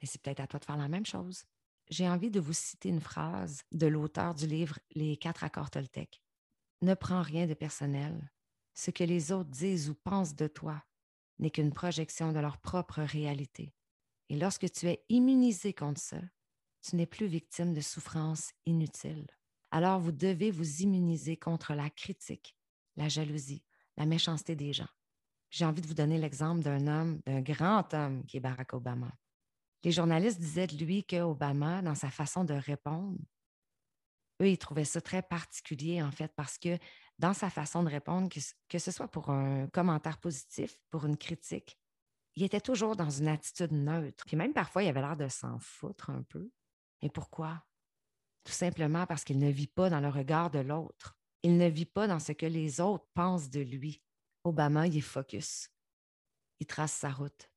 Mais 0.00 0.08
c'est 0.08 0.20
peut-être 0.20 0.40
à 0.40 0.46
toi 0.46 0.60
de 0.60 0.64
faire 0.64 0.76
la 0.76 0.88
même 0.88 1.06
chose. 1.06 1.44
J'ai 1.88 2.08
envie 2.08 2.30
de 2.30 2.40
vous 2.40 2.52
citer 2.52 2.88
une 2.88 3.00
phrase 3.00 3.62
de 3.72 3.86
l'auteur 3.86 4.34
du 4.34 4.46
livre 4.46 4.78
Les 4.94 5.16
quatre 5.16 5.44
accords 5.44 5.70
Toltec. 5.70 6.22
Ne 6.82 6.94
prends 6.94 7.22
rien 7.22 7.46
de 7.46 7.54
personnel. 7.54 8.30
Ce 8.74 8.90
que 8.90 9.04
les 9.04 9.32
autres 9.32 9.50
disent 9.50 9.90
ou 9.90 9.94
pensent 9.94 10.36
de 10.36 10.46
toi 10.46 10.82
n'est 11.38 11.50
qu'une 11.50 11.72
projection 11.72 12.32
de 12.32 12.38
leur 12.38 12.58
propre 12.58 13.00
réalité. 13.02 13.74
Et 14.28 14.36
lorsque 14.36 14.70
tu 14.70 14.86
es 14.86 15.04
immunisé 15.08 15.72
contre 15.74 16.00
ça, 16.00 16.20
tu 16.82 16.96
n'es 16.96 17.06
plus 17.06 17.26
victime 17.26 17.74
de 17.74 17.80
souffrances 17.80 18.52
inutiles. 18.64 19.26
Alors 19.70 20.00
vous 20.00 20.12
devez 20.12 20.50
vous 20.50 20.82
immuniser 20.82 21.36
contre 21.36 21.74
la 21.74 21.90
critique, 21.90 22.56
la 22.96 23.08
jalousie, 23.08 23.64
la 23.96 24.06
méchanceté 24.06 24.54
des 24.54 24.72
gens. 24.72 24.88
J'ai 25.50 25.64
envie 25.64 25.82
de 25.82 25.86
vous 25.86 25.94
donner 25.94 26.18
l'exemple 26.18 26.62
d'un 26.62 26.86
homme, 26.86 27.20
d'un 27.26 27.40
grand 27.40 27.92
homme 27.92 28.24
qui 28.24 28.36
est 28.36 28.40
Barack 28.40 28.72
Obama. 28.72 29.12
Les 29.82 29.92
journalistes 29.92 30.38
disaient 30.38 30.66
de 30.66 30.76
lui 30.76 31.04
que 31.04 31.20
Obama, 31.20 31.82
dans 31.82 31.94
sa 31.94 32.10
façon 32.10 32.44
de 32.44 32.54
répondre, 32.54 33.18
eux, 34.40 34.48
ils 34.48 34.58
trouvaient 34.58 34.84
ça 34.84 35.00
très 35.00 35.22
particulier, 35.22 36.02
en 36.02 36.10
fait, 36.10 36.32
parce 36.34 36.58
que 36.58 36.78
dans 37.18 37.34
sa 37.34 37.50
façon 37.50 37.82
de 37.82 37.90
répondre, 37.90 38.28
que, 38.28 38.40
que 38.68 38.78
ce 38.78 38.90
soit 38.90 39.08
pour 39.08 39.30
un 39.30 39.66
commentaire 39.68 40.18
positif, 40.18 40.78
pour 40.90 41.04
une 41.04 41.16
critique, 41.16 41.78
il 42.36 42.42
était 42.42 42.60
toujours 42.60 42.96
dans 42.96 43.10
une 43.10 43.28
attitude 43.28 43.72
neutre. 43.72 44.24
Puis 44.26 44.36
même 44.36 44.52
parfois, 44.52 44.82
il 44.82 44.88
avait 44.88 45.00
l'air 45.00 45.16
de 45.16 45.28
s'en 45.28 45.58
foutre 45.58 46.10
un 46.10 46.22
peu. 46.22 46.50
Et 47.02 47.10
pourquoi? 47.10 47.64
Tout 48.44 48.52
simplement 48.52 49.06
parce 49.06 49.24
qu'il 49.24 49.38
ne 49.38 49.50
vit 49.50 49.66
pas 49.66 49.90
dans 49.90 50.00
le 50.00 50.08
regard 50.08 50.50
de 50.50 50.60
l'autre. 50.60 51.18
Il 51.42 51.56
ne 51.56 51.68
vit 51.68 51.86
pas 51.86 52.06
dans 52.06 52.20
ce 52.20 52.32
que 52.32 52.46
les 52.46 52.80
autres 52.80 53.06
pensent 53.14 53.50
de 53.50 53.60
lui. 53.60 54.02
Obama, 54.44 54.86
il 54.86 54.96
est 54.96 55.02
focus. 55.02 55.68
Il 56.60 56.66
trace 56.66 56.92
sa 56.92 57.10
route. 57.10 57.49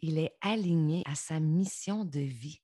Il 0.00 0.18
est 0.18 0.36
aligné 0.40 1.02
à 1.06 1.14
sa 1.14 1.40
mission 1.40 2.04
de 2.04 2.20
vie. 2.20 2.60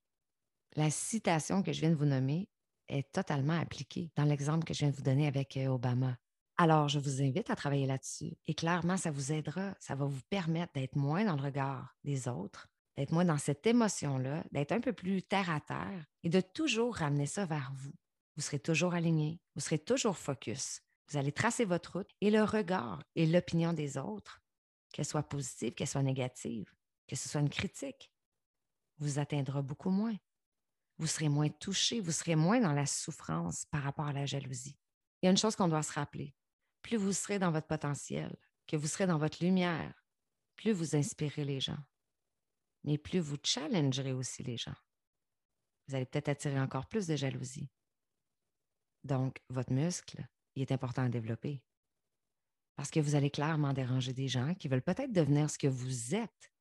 La 0.75 0.91
citation 0.91 1.63
que 1.63 1.73
je 1.73 1.81
viens 1.81 1.91
de 1.91 1.97
vous 1.97 2.05
nommer 2.05 2.49
est 2.89 3.11
totalement 3.13 3.59
appliquée 3.59 4.11
dans 4.17 4.25
l'exemple 4.25 4.65
que 4.65 4.75
je 4.75 4.81
viens 4.81 4.91
de 4.91 4.97
vous 4.97 5.03
donner 5.03 5.27
avec 5.27 5.57
euh, 5.57 5.69
Obama. 5.69 6.17
Alors, 6.59 6.89
je 6.89 6.99
vous 6.99 7.23
invite 7.23 7.51
à 7.51 7.57
travailler 7.57 7.87
là-dessus 7.87 8.37
et 8.47 8.55
clairement, 8.55 8.97
ça 8.97 9.11
vous 9.11 9.33
aidera, 9.33 9.75
ça 9.79 9.95
va 9.95 10.07
vous 10.07 10.23
permettre 10.31 10.73
d'être 10.75 10.97
moins 10.97 11.25
dans 11.25 11.37
le 11.37 11.43
regard 11.43 11.95
des 12.05 12.29
autres, 12.29 12.69
d'être 12.97 13.13
moins 13.13 13.25
dans 13.25 13.39
cette 13.39 13.67
émotion-là, 13.67 14.45
d'être 14.53 14.73
un 14.73 14.81
peu 14.81 14.93
plus 14.93 15.23
terre 15.23 15.51
à 15.51 15.61
terre 15.61 16.07
et 16.23 16.31
de 16.31 16.41
toujours 16.41 16.97
ramener 16.97 17.27
ça 17.27 17.45
vers 17.45 17.73
vous 17.75 17.93
vous 18.37 18.43
serez 18.43 18.59
toujours 18.59 18.95
aligné, 18.95 19.41
vous 19.55 19.63
serez 19.63 19.79
toujours 19.79 20.17
focus. 20.17 20.83
Vous 21.09 21.17
allez 21.17 21.33
tracer 21.33 21.65
votre 21.65 21.95
route 21.95 22.11
et 22.21 22.31
le 22.31 22.45
regard 22.45 23.03
et 23.15 23.27
l'opinion 23.27 23.73
des 23.73 23.97
autres, 23.97 24.43
qu'elle 24.93 25.07
soit 25.07 25.23
positive, 25.23 25.73
qu'elle 25.73 25.87
soit 25.89 26.03
négative, 26.03 26.71
que 27.07 27.17
ce 27.17 27.29
soit 27.29 27.41
une 27.41 27.51
critique, 27.51 28.11
vous 28.99 29.19
atteindra 29.19 29.63
beaucoup 29.63 29.91
moins. 29.91 30.17
Vous 30.99 31.07
serez 31.07 31.29
moins 31.29 31.49
touché, 31.49 32.01
vous 32.01 32.13
serez 32.13 32.37
moins 32.37 32.61
dans 32.61 32.73
la 32.73 32.87
souffrance 32.87 33.67
par 33.67 33.83
rapport 33.83 34.07
à 34.07 34.13
la 34.13 34.27
jalousie. 34.27 34.79
Il 35.21 35.27
y 35.27 35.29
a 35.29 35.31
une 35.31 35.37
chose 35.37 35.57
qu'on 35.57 35.69
doit 35.69 35.83
se 35.83 35.93
rappeler. 35.93 36.35
Plus 36.83 36.97
vous 36.97 37.13
serez 37.13 37.39
dans 37.39 37.51
votre 37.51 37.67
potentiel, 37.67 38.35
que 38.67 38.77
vous 38.77 38.87
serez 38.87 39.07
dans 39.07 39.19
votre 39.19 39.43
lumière, 39.45 39.93
plus 40.57 40.73
vous 40.73 40.97
inspirez 40.97 41.45
les 41.45 41.61
gens. 41.61 41.79
Mais 42.85 42.99
plus 42.99 43.19
vous 43.19 43.37
challengerez 43.43 44.13
aussi 44.13 44.43
les 44.43 44.57
gens. 44.57 44.75
Vous 45.87 45.95
allez 45.95 46.07
peut-être 46.07 46.29
attirer 46.29 46.61
encore 46.61 46.87
plus 46.87 47.07
de 47.07 47.17
jalousie. 47.17 47.69
Donc, 49.05 49.41
votre 49.51 49.73
muscle, 49.73 50.27
il 50.55 50.63
est 50.63 50.73
important 50.73 51.03
à 51.03 51.09
développer. 51.09 51.63
Parce 52.77 52.91
que 52.91 53.01
vous 53.01 53.15
allez 53.15 53.31
clairement 53.31 53.73
déranger 53.73 54.13
des 54.13 54.29
gens 54.29 54.55
qui 54.55 54.69
veulent 54.69 54.83
peut-être 54.83 55.13
devenir 55.13 55.51
ce 55.51 55.59
que 55.59 55.69
vous 55.69 56.15
êtes 56.15 56.53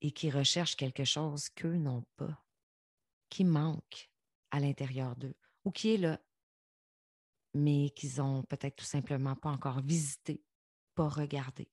et 0.00 0.12
qui 0.12 0.30
recherchent 0.30 0.76
quelque 0.76 1.04
chose 1.04 1.48
qu'eux 1.50 1.76
n'ont 1.76 2.04
pas, 2.16 2.44
qui 3.28 3.44
manque 3.44 4.10
à 4.50 4.60
l'intérieur 4.60 5.16
d'eux 5.16 5.36
ou 5.64 5.70
qui 5.70 5.94
est 5.94 5.98
là, 5.98 6.20
mais 7.54 7.90
qu'ils 7.90 8.18
n'ont 8.18 8.42
peut-être 8.42 8.76
tout 8.76 8.84
simplement 8.84 9.36
pas 9.36 9.50
encore 9.50 9.80
visité, 9.80 10.42
pas 10.94 11.08
regardé. 11.08 11.70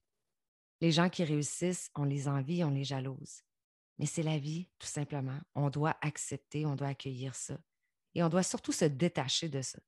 Les 0.81 0.91
gens 0.91 1.09
qui 1.09 1.23
réussissent, 1.23 1.89
on 1.95 2.03
les 2.03 2.27
envie, 2.27 2.63
on 2.63 2.69
les 2.69 2.83
jalouse. 2.83 3.41
Mais 3.97 4.05
c'est 4.05 4.23
la 4.23 4.37
vie, 4.37 4.69
tout 4.77 4.87
simplement. 4.87 5.39
On 5.55 5.69
doit 5.69 5.97
accepter, 6.01 6.65
on 6.65 6.75
doit 6.75 6.89
accueillir 6.89 7.33
ça 7.33 7.57
et 8.13 8.23
on 8.23 8.29
doit 8.29 8.43
surtout 8.43 8.71
se 8.71 8.85
détacher 8.85 9.49
de 9.49 9.61
ça. 9.61 9.79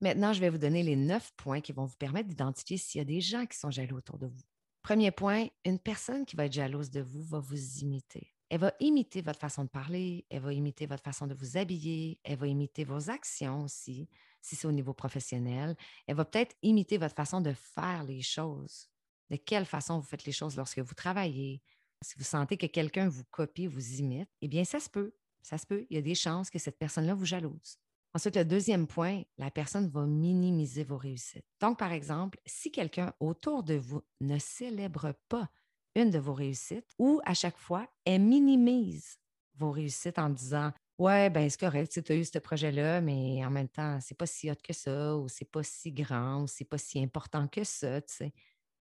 Maintenant, 0.00 0.32
je 0.32 0.40
vais 0.40 0.50
vous 0.50 0.58
donner 0.58 0.82
les 0.82 0.96
neuf 0.96 1.32
points 1.36 1.60
qui 1.60 1.72
vont 1.72 1.84
vous 1.84 1.96
permettre 1.96 2.28
d'identifier 2.28 2.76
s'il 2.76 2.98
y 2.98 3.02
a 3.02 3.04
des 3.04 3.20
gens 3.20 3.46
qui 3.46 3.56
sont 3.56 3.70
jaloux 3.70 3.96
autour 3.96 4.18
de 4.18 4.26
vous. 4.26 4.42
Premier 4.82 5.12
point, 5.12 5.46
une 5.64 5.78
personne 5.78 6.26
qui 6.26 6.34
va 6.34 6.46
être 6.46 6.52
jalouse 6.52 6.90
de 6.90 7.00
vous 7.00 7.22
va 7.22 7.38
vous 7.38 7.78
imiter. 7.78 8.34
Elle 8.48 8.60
va 8.60 8.74
imiter 8.80 9.22
votre 9.22 9.38
façon 9.38 9.64
de 9.64 9.68
parler, 9.68 10.26
elle 10.28 10.42
va 10.42 10.52
imiter 10.52 10.86
votre 10.86 11.04
façon 11.04 11.26
de 11.28 11.34
vous 11.34 11.56
habiller, 11.56 12.20
elle 12.24 12.36
va 12.36 12.48
imiter 12.48 12.84
vos 12.84 13.08
actions 13.08 13.62
aussi, 13.62 14.08
si 14.42 14.56
c'est 14.56 14.66
au 14.66 14.72
niveau 14.72 14.92
professionnel. 14.92 15.76
Elle 16.06 16.16
va 16.16 16.24
peut-être 16.24 16.56
imiter 16.62 16.98
votre 16.98 17.14
façon 17.14 17.40
de 17.40 17.52
faire 17.52 18.02
les 18.04 18.22
choses, 18.22 18.88
de 19.30 19.36
quelle 19.36 19.66
façon 19.66 20.00
vous 20.00 20.06
faites 20.06 20.24
les 20.24 20.32
choses 20.32 20.56
lorsque 20.56 20.80
vous 20.80 20.94
travaillez? 20.94 21.62
Si 22.02 22.14
vous 22.18 22.24
sentez 22.24 22.56
que 22.56 22.66
quelqu'un 22.66 23.08
vous 23.08 23.24
copie, 23.30 23.68
vous 23.68 24.00
imite, 24.00 24.28
eh 24.40 24.48
bien, 24.48 24.64
ça 24.64 24.80
se 24.80 24.90
peut. 24.90 25.14
Ça 25.42 25.58
se 25.58 25.66
peut, 25.66 25.86
il 25.90 25.94
y 25.94 25.98
a 25.98 26.02
des 26.02 26.14
chances 26.16 26.50
que 26.50 26.58
cette 26.58 26.78
personne-là 26.78 27.14
vous 27.14 27.24
jalouse. 27.24 27.78
Ensuite, 28.14 28.36
le 28.36 28.44
deuxième 28.44 28.86
point, 28.86 29.22
la 29.38 29.50
personne 29.50 29.88
va 29.88 30.04
minimiser 30.04 30.84
vos 30.84 30.98
réussites. 30.98 31.46
Donc, 31.60 31.78
par 31.78 31.92
exemple, 31.92 32.38
si 32.44 32.70
quelqu'un 32.70 33.14
autour 33.20 33.62
de 33.62 33.74
vous 33.74 34.02
ne 34.20 34.38
célèbre 34.38 35.14
pas 35.28 35.48
une 35.94 36.10
de 36.10 36.18
vos 36.18 36.34
réussites 36.34 36.90
ou 36.98 37.20
à 37.24 37.32
chaque 37.32 37.56
fois, 37.56 37.88
elle 38.04 38.20
minimise 38.20 39.16
vos 39.54 39.70
réussites 39.70 40.18
en 40.18 40.28
disant 40.28 40.72
Ouais, 40.98 41.30
ben 41.30 41.48
c'est 41.48 41.58
correct, 41.58 41.90
tu 42.04 42.12
as 42.12 42.16
eu 42.16 42.24
ce 42.24 42.38
projet-là, 42.38 43.00
mais 43.00 43.44
en 43.44 43.50
même 43.50 43.68
temps, 43.68 43.98
c'est 44.00 44.16
pas 44.16 44.26
si 44.26 44.50
hot 44.50 44.54
que 44.62 44.74
ça, 44.74 45.16
ou 45.16 45.28
c'est 45.28 45.50
pas 45.50 45.62
si 45.62 45.90
grand, 45.90 46.42
ou 46.42 46.46
c'est 46.46 46.66
pas 46.66 46.78
si 46.78 47.02
important 47.02 47.48
que 47.48 47.64
ça, 47.64 48.02
tu 48.02 48.14
sais. 48.14 48.34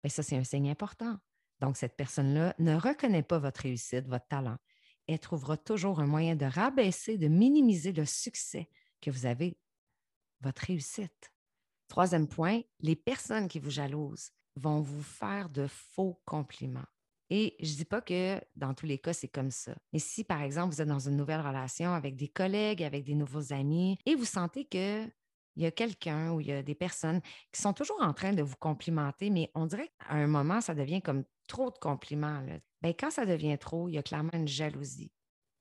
Ben, 0.04 0.10
ça, 0.10 0.24
c'est 0.24 0.36
un 0.36 0.44
signe 0.44 0.70
important. 0.70 1.18
Donc, 1.60 1.78
cette 1.78 1.96
personne-là 1.96 2.56
ne 2.58 2.76
reconnaît 2.76 3.24
pas 3.24 3.38
votre 3.38 3.62
réussite, 3.62 4.08
votre 4.08 4.28
talent 4.28 4.58
elle 5.08 5.20
trouvera 5.20 5.58
toujours 5.58 6.00
un 6.00 6.08
moyen 6.08 6.36
de 6.36 6.46
rabaisser, 6.46 7.18
de 7.18 7.28
minimiser 7.28 7.92
le 7.92 8.06
succès 8.06 8.70
que 9.02 9.12
vous 9.12 9.26
avez, 9.26 9.58
votre 10.42 10.64
réussite. 10.64 11.32
Troisième 11.88 12.28
point, 12.28 12.62
les 12.80 12.96
personnes 12.96 13.48
qui 13.48 13.60
vous 13.60 13.70
jalousent 13.70 14.32
vont 14.56 14.82
vous 14.82 15.04
faire 15.04 15.50
de 15.50 15.68
faux 15.68 16.22
compliments. 16.26 16.86
Et 17.30 17.56
je 17.62 17.72
ne 17.72 17.78
dis 17.78 17.86
pas 17.86 18.02
que 18.02 18.42
dans 18.58 18.74
tous 18.74 18.86
les 18.86 18.98
cas, 18.98 19.14
c'est 19.14 19.30
comme 19.30 19.52
ça. 19.52 19.74
Mais 19.94 20.00
si, 20.00 20.26
par 20.26 20.42
exemple, 20.42 20.74
vous 20.74 20.82
êtes 20.82 20.88
dans 20.88 21.08
une 21.08 21.16
nouvelle 21.16 21.40
relation 21.40 21.94
avec 21.94 22.18
des 22.18 22.28
collègues, 22.28 22.84
avec 22.84 23.06
des 23.06 23.16
nouveaux 23.16 23.54
amis, 23.54 23.98
et 24.06 24.16
vous 24.16 24.26
sentez 24.26 24.66
qu'il 24.66 25.10
y 25.56 25.66
a 25.66 25.72
quelqu'un 25.72 26.34
ou 26.34 26.42
il 26.42 26.48
y 26.48 26.52
a 26.52 26.62
des 26.62 26.76
personnes 26.76 27.22
qui 27.54 27.62
sont 27.62 27.72
toujours 27.72 28.02
en 28.02 28.14
train 28.14 28.34
de 28.34 28.44
vous 28.44 28.58
complimenter, 28.58 29.30
mais 29.30 29.50
on 29.56 29.66
dirait 29.66 29.90
qu'à 29.98 30.16
un 30.16 30.28
moment, 30.28 30.60
ça 30.60 30.76
devient 30.76 31.02
comme 31.02 31.24
trop 31.48 31.72
de 31.72 31.78
compliments. 31.78 32.44
Bien, 32.82 32.94
quand 32.94 33.12
ça 33.12 33.26
devient 33.26 33.58
trop, 33.58 33.88
il 33.88 33.94
y 33.94 33.98
a 33.98 34.04
clairement 34.04 34.34
une 34.34 34.48
jalousie. 34.48 35.14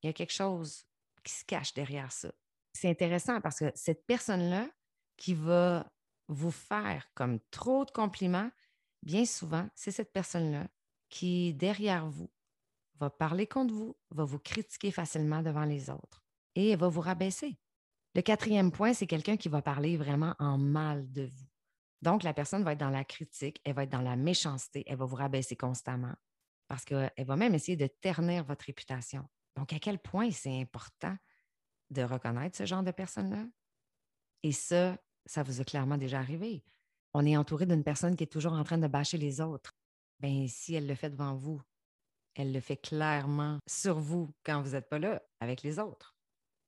Il 0.02 0.08
y 0.08 0.10
a 0.10 0.12
quelque 0.12 0.32
chose 0.32 0.84
qui 1.22 1.32
se 1.32 1.44
cache 1.44 1.72
derrière 1.74 2.10
ça. 2.10 2.32
C'est 2.72 2.88
intéressant 2.88 3.40
parce 3.40 3.58
que 3.58 3.72
cette 3.74 4.06
personne-là 4.06 4.68
qui 5.16 5.34
va 5.34 5.90
vous 6.28 6.50
faire 6.50 7.10
comme 7.14 7.40
trop 7.50 7.84
de 7.84 7.90
compliments, 7.90 8.50
bien 9.02 9.24
souvent, 9.24 9.68
c'est 9.74 9.90
cette 9.90 10.12
personne-là 10.12 10.68
qui, 11.08 11.54
derrière 11.54 12.06
vous, 12.06 12.30
va 12.98 13.10
parler 13.10 13.46
contre 13.46 13.74
vous, 13.74 13.96
va 14.10 14.24
vous 14.24 14.38
critiquer 14.38 14.90
facilement 14.90 15.42
devant 15.42 15.64
les 15.64 15.90
autres 15.90 16.22
et 16.54 16.76
va 16.76 16.88
vous 16.88 17.00
rabaisser. 17.00 17.58
Le 18.14 18.22
quatrième 18.22 18.72
point, 18.72 18.92
c'est 18.92 19.06
quelqu'un 19.06 19.36
qui 19.36 19.48
va 19.48 19.62
parler 19.62 19.96
vraiment 19.96 20.34
en 20.38 20.58
mal 20.58 21.10
de 21.12 21.24
vous. 21.26 21.46
Donc, 22.02 22.22
la 22.22 22.34
personne 22.34 22.64
va 22.64 22.72
être 22.72 22.78
dans 22.80 22.90
la 22.90 23.04
critique, 23.04 23.60
elle 23.64 23.74
va 23.74 23.84
être 23.84 23.90
dans 23.90 24.00
la 24.00 24.16
méchanceté, 24.16 24.84
elle 24.86 24.96
va 24.96 25.04
vous 25.04 25.16
rabaisser 25.16 25.56
constamment 25.56 26.14
parce 26.66 26.84
qu'elle 26.84 27.10
va 27.18 27.36
même 27.36 27.54
essayer 27.54 27.76
de 27.76 27.88
ternir 27.88 28.44
votre 28.44 28.64
réputation. 28.64 29.28
Donc, 29.56 29.72
à 29.72 29.78
quel 29.78 29.98
point 29.98 30.30
c'est 30.30 30.60
important 30.60 31.16
de 31.90 32.02
reconnaître 32.02 32.56
ce 32.56 32.66
genre 32.66 32.82
de 32.82 32.90
personnes-là? 32.90 33.46
Et 34.42 34.52
ça, 34.52 34.98
ça 35.26 35.42
vous 35.42 35.60
est 35.60 35.64
clairement 35.64 35.98
déjà 35.98 36.18
arrivé. 36.18 36.62
On 37.12 37.26
est 37.26 37.36
entouré 37.36 37.66
d'une 37.66 37.84
personne 37.84 38.16
qui 38.16 38.24
est 38.24 38.32
toujours 38.32 38.52
en 38.52 38.64
train 38.64 38.78
de 38.78 38.86
bâcher 38.86 39.18
les 39.18 39.40
autres. 39.40 39.72
Bien, 40.20 40.46
si 40.48 40.74
elle 40.74 40.86
le 40.86 40.94
fait 40.94 41.10
devant 41.10 41.34
vous, 41.34 41.60
elle 42.34 42.52
le 42.52 42.60
fait 42.60 42.76
clairement 42.76 43.58
sur 43.66 43.98
vous 43.98 44.32
quand 44.44 44.62
vous 44.62 44.70
n'êtes 44.70 44.88
pas 44.88 44.98
là 44.98 45.22
avec 45.40 45.62
les 45.62 45.78
autres. 45.78 46.14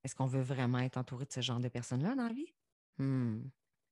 Est-ce 0.05 0.14
qu'on 0.14 0.26
veut 0.26 0.43
vraiment 0.43 0.79
être 0.81 0.97
entouré 0.97 1.25
de 1.25 1.33
ce 1.33 1.41
genre 1.41 1.61
de 1.61 1.69
personnes-là 1.69 2.14
dans 2.14 2.26
la 2.26 2.33
vie? 2.33 2.52
Hmm. 2.99 3.43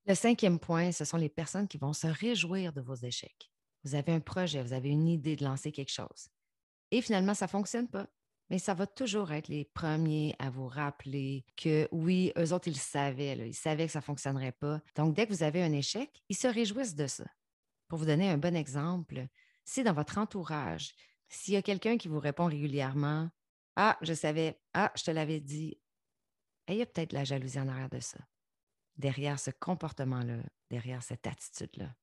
Le 0.06 0.14
cinquième 0.14 0.58
point, 0.58 0.92
ce 0.92 1.04
sont 1.04 1.16
les 1.16 1.28
personnes 1.28 1.68
qui 1.68 1.78
vont 1.78 1.92
se 1.92 2.06
réjouir 2.06 2.72
de 2.72 2.80
vos 2.80 2.96
échecs. 2.96 3.50
Vous 3.84 3.94
avez 3.94 4.12
un 4.12 4.20
projet, 4.20 4.62
vous 4.62 4.72
avez 4.72 4.90
une 4.90 5.06
idée 5.06 5.36
de 5.36 5.44
lancer 5.44 5.72
quelque 5.72 5.92
chose. 5.92 6.28
Et 6.90 7.00
finalement, 7.00 7.34
ça 7.34 7.46
ne 7.46 7.50
fonctionne 7.50 7.88
pas. 7.88 8.08
Mais 8.50 8.58
ça 8.58 8.74
va 8.74 8.86
toujours 8.86 9.30
être 9.30 9.46
les 9.46 9.64
premiers 9.64 10.34
à 10.40 10.50
vous 10.50 10.66
rappeler 10.66 11.44
que 11.56 11.88
oui, 11.92 12.32
eux 12.36 12.52
autres, 12.52 12.66
ils 12.66 12.76
savaient, 12.76 13.48
ils 13.48 13.54
savaient 13.54 13.86
que 13.86 13.92
ça 13.92 14.00
ne 14.00 14.04
fonctionnerait 14.04 14.52
pas. 14.52 14.80
Donc, 14.96 15.14
dès 15.14 15.26
que 15.26 15.32
vous 15.32 15.44
avez 15.44 15.62
un 15.62 15.72
échec, 15.72 16.20
ils 16.28 16.36
se 16.36 16.48
réjouissent 16.48 16.96
de 16.96 17.06
ça. 17.06 17.24
Pour 17.86 17.98
vous 18.00 18.06
donner 18.06 18.28
un 18.28 18.38
bon 18.38 18.56
exemple, 18.56 19.26
si 19.64 19.84
dans 19.84 19.92
votre 19.92 20.18
entourage, 20.18 20.94
s'il 21.28 21.54
y 21.54 21.56
a 21.56 21.62
quelqu'un 21.62 21.96
qui 21.96 22.08
vous 22.08 22.18
répond 22.18 22.46
régulièrement 22.46 23.30
Ah, 23.76 23.96
je 24.02 24.14
savais, 24.14 24.60
ah, 24.74 24.92
je 24.96 25.04
te 25.04 25.10
l'avais 25.12 25.40
dit, 25.40 25.78
il 26.68 26.76
y 26.76 26.82
a 26.82 26.86
peut-être 26.86 27.12
la 27.12 27.24
jalousie 27.24 27.60
en 27.60 27.68
arrière 27.68 27.88
de 27.88 28.00
ça, 28.00 28.18
derrière 28.96 29.38
ce 29.38 29.52
comportement-là, 29.52 30.42
derrière 30.70 31.02
cette 31.04 31.26
attitude-là. 31.26 31.94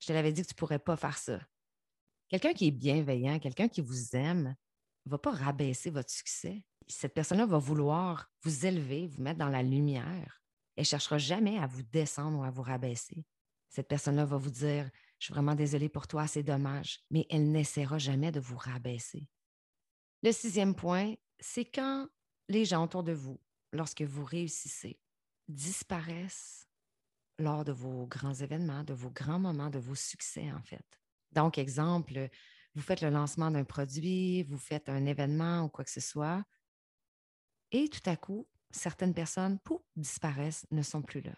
Je 0.00 0.06
te 0.06 0.12
l'avais 0.12 0.32
dit 0.32 0.42
que 0.42 0.48
tu 0.48 0.54
ne 0.54 0.58
pourrais 0.58 0.78
pas 0.78 0.96
faire 0.96 1.18
ça. 1.18 1.38
Quelqu'un 2.28 2.54
qui 2.54 2.68
est 2.68 2.72
bienveillant, 2.72 3.38
quelqu'un 3.38 3.68
qui 3.68 3.82
vous 3.82 4.16
aime, 4.16 4.56
ne 5.06 5.10
va 5.10 5.18
pas 5.18 5.32
rabaisser 5.32 5.90
votre 5.90 6.10
succès. 6.10 6.64
Cette 6.88 7.14
personne-là 7.14 7.46
va 7.46 7.58
vouloir 7.58 8.30
vous 8.42 8.66
élever, 8.66 9.06
vous 9.06 9.22
mettre 9.22 9.38
dans 9.38 9.48
la 9.48 9.62
lumière. 9.62 10.42
Elle 10.76 10.82
ne 10.82 10.86
cherchera 10.86 11.18
jamais 11.18 11.58
à 11.58 11.66
vous 11.66 11.82
descendre 11.82 12.38
ou 12.38 12.44
à 12.44 12.50
vous 12.50 12.62
rabaisser. 12.62 13.24
Cette 13.68 13.88
personne-là 13.88 14.24
va 14.24 14.36
vous 14.36 14.50
dire 14.50 14.90
je 15.18 15.26
suis 15.26 15.34
vraiment 15.34 15.54
désolée 15.54 15.88
pour 15.88 16.08
toi, 16.08 16.26
c'est 16.26 16.42
dommage, 16.42 16.98
mais 17.10 17.26
elle 17.30 17.52
n'essaiera 17.52 17.96
jamais 17.96 18.32
de 18.32 18.40
vous 18.40 18.56
rabaisser. 18.56 19.28
Le 20.24 20.32
sixième 20.32 20.74
point, 20.74 21.14
c'est 21.38 21.64
quand 21.64 22.08
les 22.48 22.64
gens 22.64 22.84
autour 22.84 23.04
de 23.04 23.12
vous, 23.12 23.40
lorsque 23.72 24.02
vous 24.02 24.24
réussissez, 24.24 24.98
disparaissent 25.48 26.68
lors 27.38 27.64
de 27.64 27.72
vos 27.72 28.06
grands 28.06 28.34
événements, 28.34 28.84
de 28.84 28.94
vos 28.94 29.10
grands 29.10 29.38
moments, 29.38 29.70
de 29.70 29.78
vos 29.78 29.94
succès, 29.94 30.50
en 30.52 30.62
fait. 30.62 30.84
Donc, 31.30 31.56
exemple, 31.56 32.28
vous 32.74 32.82
faites 32.82 33.02
le 33.02 33.10
lancement 33.10 33.50
d'un 33.50 33.64
produit, 33.64 34.42
vous 34.44 34.58
faites 34.58 34.88
un 34.88 35.06
événement 35.06 35.64
ou 35.64 35.68
quoi 35.68 35.84
que 35.84 35.90
ce 35.90 36.00
soit, 36.00 36.44
et 37.70 37.88
tout 37.88 38.08
à 38.08 38.16
coup, 38.16 38.46
certaines 38.70 39.14
personnes, 39.14 39.58
disparaissent, 39.96 40.66
ne 40.70 40.82
sont 40.82 41.02
plus 41.02 41.20
là. 41.20 41.34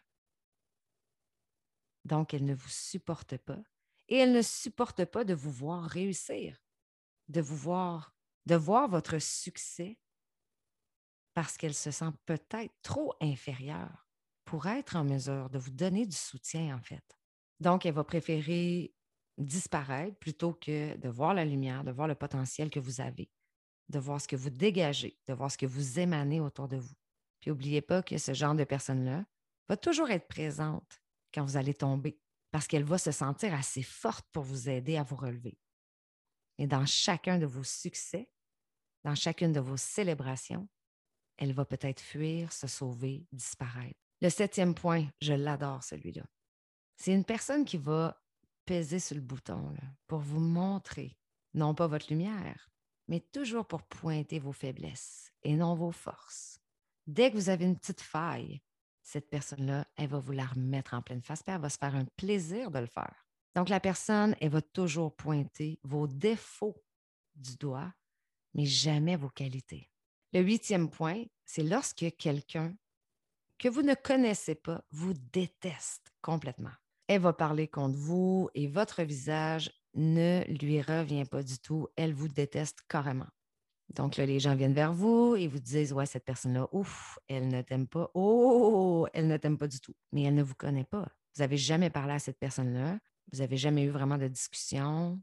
Donc, 2.04 2.34
elles 2.34 2.44
ne 2.44 2.54
vous 2.54 2.68
supportent 2.68 3.38
pas 3.38 3.62
et 4.08 4.18
elle 4.18 4.32
ne 4.32 4.42
supporte 4.42 5.04
pas 5.06 5.24
de 5.24 5.34
vous 5.34 5.50
voir 5.50 5.84
réussir, 5.84 6.58
de 7.28 7.40
vous 7.40 7.56
voir, 7.56 8.14
de 8.46 8.54
voir 8.54 8.88
votre 8.88 9.18
succès 9.18 9.98
parce 11.32 11.56
qu'elle 11.56 11.74
se 11.74 11.90
sent 11.90 12.12
peut-être 12.26 12.74
trop 12.82 13.14
inférieure 13.20 14.06
pour 14.44 14.66
être 14.66 14.96
en 14.96 15.04
mesure 15.04 15.50
de 15.50 15.58
vous 15.58 15.70
donner 15.70 16.06
du 16.06 16.16
soutien, 16.16 16.76
en 16.76 16.80
fait. 16.80 17.18
Donc, 17.60 17.86
elle 17.86 17.94
va 17.94 18.04
préférer 18.04 18.94
disparaître 19.38 20.16
plutôt 20.18 20.52
que 20.52 20.96
de 20.96 21.08
voir 21.08 21.34
la 21.34 21.44
lumière, 21.44 21.84
de 21.84 21.90
voir 21.90 22.08
le 22.08 22.14
potentiel 22.14 22.70
que 22.70 22.80
vous 22.80 23.00
avez, 23.00 23.30
de 23.88 23.98
voir 23.98 24.20
ce 24.20 24.28
que 24.28 24.36
vous 24.36 24.50
dégagez, 24.50 25.18
de 25.26 25.34
voir 25.34 25.50
ce 25.50 25.58
que 25.58 25.66
vous 25.66 25.98
émanez 25.98 26.40
autour 26.40 26.68
de 26.68 26.76
vous. 26.76 26.94
Puis 27.40 27.50
n'oubliez 27.50 27.82
pas 27.82 28.02
que 28.02 28.16
ce 28.18 28.32
genre 28.32 28.54
de 28.54 28.64
personne-là 28.64 29.24
va 29.68 29.76
toujours 29.76 30.10
être 30.10 30.28
présente 30.28 31.00
quand 31.32 31.44
vous 31.44 31.56
allez 31.56 31.74
tomber, 31.74 32.18
parce 32.50 32.66
qu'elle 32.66 32.84
va 32.84 32.98
se 32.98 33.10
sentir 33.10 33.52
assez 33.54 33.82
forte 33.82 34.26
pour 34.32 34.44
vous 34.44 34.68
aider 34.68 34.96
à 34.96 35.02
vous 35.02 35.16
relever. 35.16 35.58
Et 36.58 36.66
dans 36.66 36.86
chacun 36.86 37.38
de 37.38 37.46
vos 37.46 37.64
succès, 37.64 38.30
dans 39.02 39.14
chacune 39.14 39.52
de 39.52 39.60
vos 39.60 39.76
célébrations, 39.76 40.68
elle 41.36 41.52
va 41.52 41.64
peut-être 41.64 42.00
fuir, 42.00 42.52
se 42.52 42.68
sauver, 42.68 43.26
disparaître. 43.32 43.98
Le 44.20 44.30
septième 44.30 44.74
point, 44.74 45.08
je 45.20 45.32
l'adore 45.32 45.82
celui-là. 45.82 46.24
C'est 46.96 47.12
une 47.12 47.24
personne 47.24 47.64
qui 47.64 47.76
va 47.76 48.23
peser 48.64 48.98
sur 48.98 49.16
le 49.16 49.22
bouton 49.22 49.74
pour 50.06 50.20
vous 50.20 50.40
montrer, 50.40 51.16
non 51.54 51.74
pas 51.74 51.86
votre 51.86 52.06
lumière, 52.10 52.70
mais 53.08 53.20
toujours 53.20 53.66
pour 53.66 53.82
pointer 53.82 54.38
vos 54.38 54.52
faiblesses 54.52 55.32
et 55.42 55.56
non 55.56 55.74
vos 55.74 55.92
forces. 55.92 56.58
Dès 57.06 57.30
que 57.30 57.36
vous 57.36 57.48
avez 57.50 57.64
une 57.64 57.78
petite 57.78 58.00
faille, 58.00 58.62
cette 59.02 59.28
personne-là, 59.28 59.86
elle 59.96 60.08
va 60.08 60.18
vous 60.18 60.32
la 60.32 60.46
remettre 60.46 60.94
en 60.94 61.02
pleine 61.02 61.22
face, 61.22 61.42
puis 61.42 61.54
elle 61.54 61.60
va 61.60 61.68
se 61.68 61.78
faire 61.78 61.94
un 61.94 62.06
plaisir 62.16 62.70
de 62.70 62.78
le 62.78 62.86
faire. 62.86 63.26
Donc, 63.54 63.68
la 63.68 63.80
personne, 63.80 64.34
elle 64.40 64.50
va 64.50 64.62
toujours 64.62 65.14
pointer 65.14 65.78
vos 65.84 66.06
défauts 66.06 66.82
du 67.34 67.56
doigt, 67.56 67.92
mais 68.54 68.64
jamais 68.64 69.16
vos 69.16 69.28
qualités. 69.28 69.90
Le 70.32 70.40
huitième 70.40 70.90
point, 70.90 71.24
c'est 71.44 71.62
lorsque 71.62 72.06
quelqu'un 72.16 72.74
que 73.58 73.68
vous 73.68 73.82
ne 73.82 73.94
connaissez 73.94 74.54
pas 74.54 74.82
vous 74.90 75.14
déteste 75.14 76.12
complètement. 76.20 76.72
Elle 77.06 77.20
va 77.20 77.32
parler 77.32 77.68
contre 77.68 77.98
vous 77.98 78.48
et 78.54 78.66
votre 78.66 79.02
visage 79.02 79.70
ne 79.94 80.42
lui 80.48 80.80
revient 80.80 81.24
pas 81.24 81.42
du 81.42 81.58
tout. 81.58 81.88
Elle 81.96 82.14
vous 82.14 82.28
déteste 82.28 82.80
carrément. 82.88 83.28
Donc 83.90 84.16
là, 84.16 84.26
les 84.26 84.40
gens 84.40 84.56
viennent 84.56 84.74
vers 84.74 84.92
vous 84.92 85.36
et 85.36 85.46
vous 85.46 85.58
disent 85.58 85.92
Ouais, 85.92 86.06
cette 86.06 86.24
personne-là, 86.24 86.68
ouf, 86.72 87.18
elle 87.28 87.48
ne 87.48 87.62
t'aime 87.62 87.86
pas. 87.86 88.10
Oh, 88.14 89.06
elle 89.12 89.28
ne 89.28 89.36
t'aime 89.36 89.58
pas 89.58 89.68
du 89.68 89.80
tout. 89.80 89.94
Mais 90.12 90.22
elle 90.22 90.34
ne 90.34 90.42
vous 90.42 90.54
connaît 90.54 90.84
pas. 90.84 91.06
Vous 91.34 91.42
n'avez 91.42 91.56
jamais 91.56 91.90
parlé 91.90 92.14
à 92.14 92.18
cette 92.18 92.38
personne-là. 92.38 92.98
Vous 93.32 93.38
n'avez 93.40 93.56
jamais 93.56 93.84
eu 93.84 93.90
vraiment 93.90 94.18
de 94.18 94.28
discussion, 94.28 95.20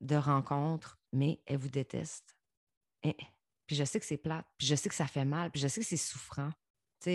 de 0.00 0.16
rencontre, 0.16 0.98
mais 1.12 1.40
elle 1.46 1.58
vous 1.58 1.68
déteste. 1.68 2.36
Et, 3.02 3.16
puis 3.66 3.76
je 3.76 3.84
sais 3.84 4.00
que 4.00 4.06
c'est 4.06 4.16
plate, 4.16 4.46
puis 4.56 4.66
je 4.66 4.74
sais 4.74 4.88
que 4.88 4.94
ça 4.94 5.06
fait 5.06 5.24
mal, 5.24 5.50
puis 5.50 5.60
je 5.60 5.68
sais 5.68 5.80
que 5.80 5.86
c'est 5.86 5.96
souffrant. 5.96 6.50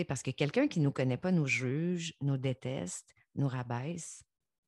Parce 0.08 0.22
que 0.22 0.30
quelqu'un 0.30 0.66
qui 0.66 0.80
ne 0.80 0.84
nous 0.84 0.92
connaît 0.92 1.18
pas 1.18 1.30
nous 1.30 1.46
juge, 1.46 2.14
nous 2.20 2.38
déteste, 2.38 3.14
nous 3.34 3.48
rabaisse, 3.48 4.22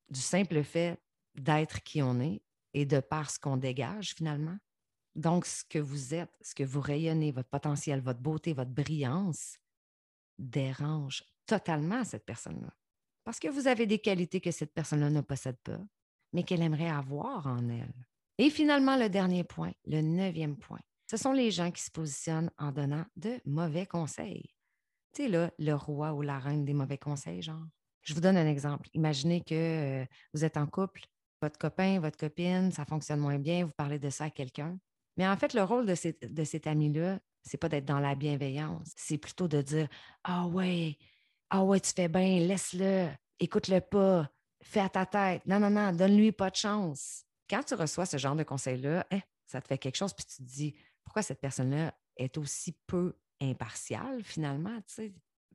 du 0.09 0.21
simple 0.21 0.63
fait 0.63 0.99
d'être 1.35 1.83
qui 1.83 2.03
on 2.03 2.21
est 2.21 2.43
et 2.75 2.87
de 2.87 3.01
par 3.01 3.31
ce 3.31 3.39
qu'on 3.39 3.57
dégage 3.57 4.15
finalement. 4.15 4.59
Donc, 5.15 5.47
ce 5.47 5.65
que 5.65 5.79
vous 5.79 6.15
êtes, 6.15 6.33
ce 6.43 6.55
que 6.55 6.63
vous 6.63 6.81
rayonnez, 6.81 7.33
votre 7.33 7.49
potentiel, 7.49 8.01
votre 8.01 8.21
beauté, 8.21 8.53
votre 8.53 8.71
brillance, 8.71 9.57
dérange 10.39 11.25
totalement 11.47 12.05
cette 12.05 12.27
personne-là. 12.27 12.73
Parce 13.25 13.41
que 13.41 13.49
vous 13.49 13.67
avez 13.67 13.87
des 13.87 13.99
qualités 13.99 14.41
que 14.41 14.51
cette 14.51 14.75
personne-là 14.75 15.11
ne 15.11 15.23
possède 15.23 15.57
pas, 15.65 15.81
mais 16.33 16.43
qu'elle 16.43 16.63
aimerait 16.63 16.91
avoir 16.91 17.47
en 17.47 17.69
elle. 17.69 17.95
Et 18.39 18.51
finalement, 18.51 18.97
le 18.97 19.09
dernier 19.09 19.43
point, 19.43 19.73
le 19.87 20.03
neuvième 20.03 20.57
point, 20.57 20.81
ce 21.11 21.17
sont 21.17 21.33
les 21.33 21.51
gens 21.51 21.71
qui 21.71 21.83
se 21.83 21.91
positionnent 21.91 22.51
en 22.59 22.73
donnant 22.73 23.07
de 23.17 23.41
mauvais 23.47 23.87
conseils. 23.87 24.55
Tu 25.15 25.23
sais, 25.23 25.29
là, 25.29 25.51
le 25.59 25.73
roi 25.73 26.13
ou 26.13 26.21
la 26.21 26.39
reine 26.39 26.65
des 26.65 26.75
mauvais 26.75 26.99
conseils, 26.99 27.41
genre. 27.41 27.67
Je 28.07 28.15
vous 28.15 28.21
donne 28.21 28.37
un 28.37 28.47
exemple. 28.47 28.89
Imaginez 28.95 29.41
que 29.41 29.55
euh, 30.03 30.07
vous 30.33 30.45
êtes 30.45 30.57
en 30.57 30.67
couple, 30.67 31.03
votre 31.43 31.59
copain, 31.59 31.99
votre 31.99 32.17
copine, 32.17 32.71
ça 32.71 32.85
fonctionne 32.85 33.19
moins 33.19 33.39
bien, 33.39 33.65
vous 33.65 33.73
parlez 33.77 33.99
de 33.99 34.11
ça 34.11 34.25
à 34.25 34.31
quelqu'un. 34.31 34.79
Mais 35.17 35.27
en 35.27 35.37
fait, 35.37 35.55
le 35.55 35.65
rôle 35.65 35.87
de, 35.87 35.95
cet 36.45 36.67
ami-là, 36.69 37.19
c'est 37.43 37.57
pas 37.57 37.69
d'être 37.69 37.85
dans 37.85 37.99
la 37.99 38.15
bienveillance, 38.15 38.93
c'est 38.97 39.19
plutôt 39.19 39.49
de 39.49 39.61
dire 39.61 39.89
Ah 40.23 40.47
ouais, 40.47 40.97
ah 41.51 41.65
ouais, 41.65 41.81
tu 41.81 41.91
fais 41.93 42.07
bien, 42.07 42.39
laisse-le, 42.39 43.09
écoute-le 43.41 43.81
pas, 43.81 44.31
fais 44.63 44.81
à 44.81 44.89
ta 44.89 45.05
tête. 45.05 45.45
Non, 45.45 45.59
non, 45.59 45.71
non, 45.71 45.91
donne-lui 45.93 46.31
pas 46.31 46.51
de 46.51 46.57
chance. 46.57 47.25
Quand 47.51 47.65
tu 47.65 47.75
reçois 47.75 48.07
ce 48.07 48.19
genre 48.19 48.37
de 48.37 48.45
conseil-là, 48.45 49.05
hein, 49.11 49.21
ça 49.47 49.61
te 49.61 49.67
fait 49.67 49.79
quelque 49.79 49.97
chose, 49.97 50.13
puis 50.13 50.27
tu 50.27 50.37
te 50.37 50.43
dis, 50.43 50.77
pourquoi 51.03 51.23
cette 51.23 51.41
personne-là 51.41 51.93
est 52.17 52.39
aussi 52.39 52.77
peu 52.87 53.17
impartiale 53.41 54.23
finalement? 54.23 54.79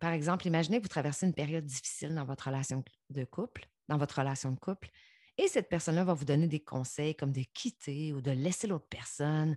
Par 0.02 0.14
exemple, 0.14 0.48
imaginez 0.48 0.80
que 0.80 0.84
vous 0.84 0.90
traversez 0.90 1.28
une 1.28 1.34
période 1.34 1.64
difficile 1.64 2.16
dans 2.16 2.26
votre 2.26 2.48
relation 2.48 2.84
de 3.12 3.24
couple, 3.24 3.70
dans 3.88 3.98
votre 3.98 4.18
relation 4.18 4.52
de 4.52 4.60
couple, 4.60 4.90
et 5.38 5.48
cette 5.48 5.70
personne-là 5.70 6.04
va 6.04 6.16
vous 6.16 6.26
donner 6.26 6.48
des 6.48 6.60
conseils 6.60 7.16
comme 7.16 7.32
de 7.32 7.44
quitter 7.54 8.12
ou 8.12 8.20
de 8.20 8.32
laisser 8.32 8.66
l'autre 8.66 8.88
personne 8.90 9.56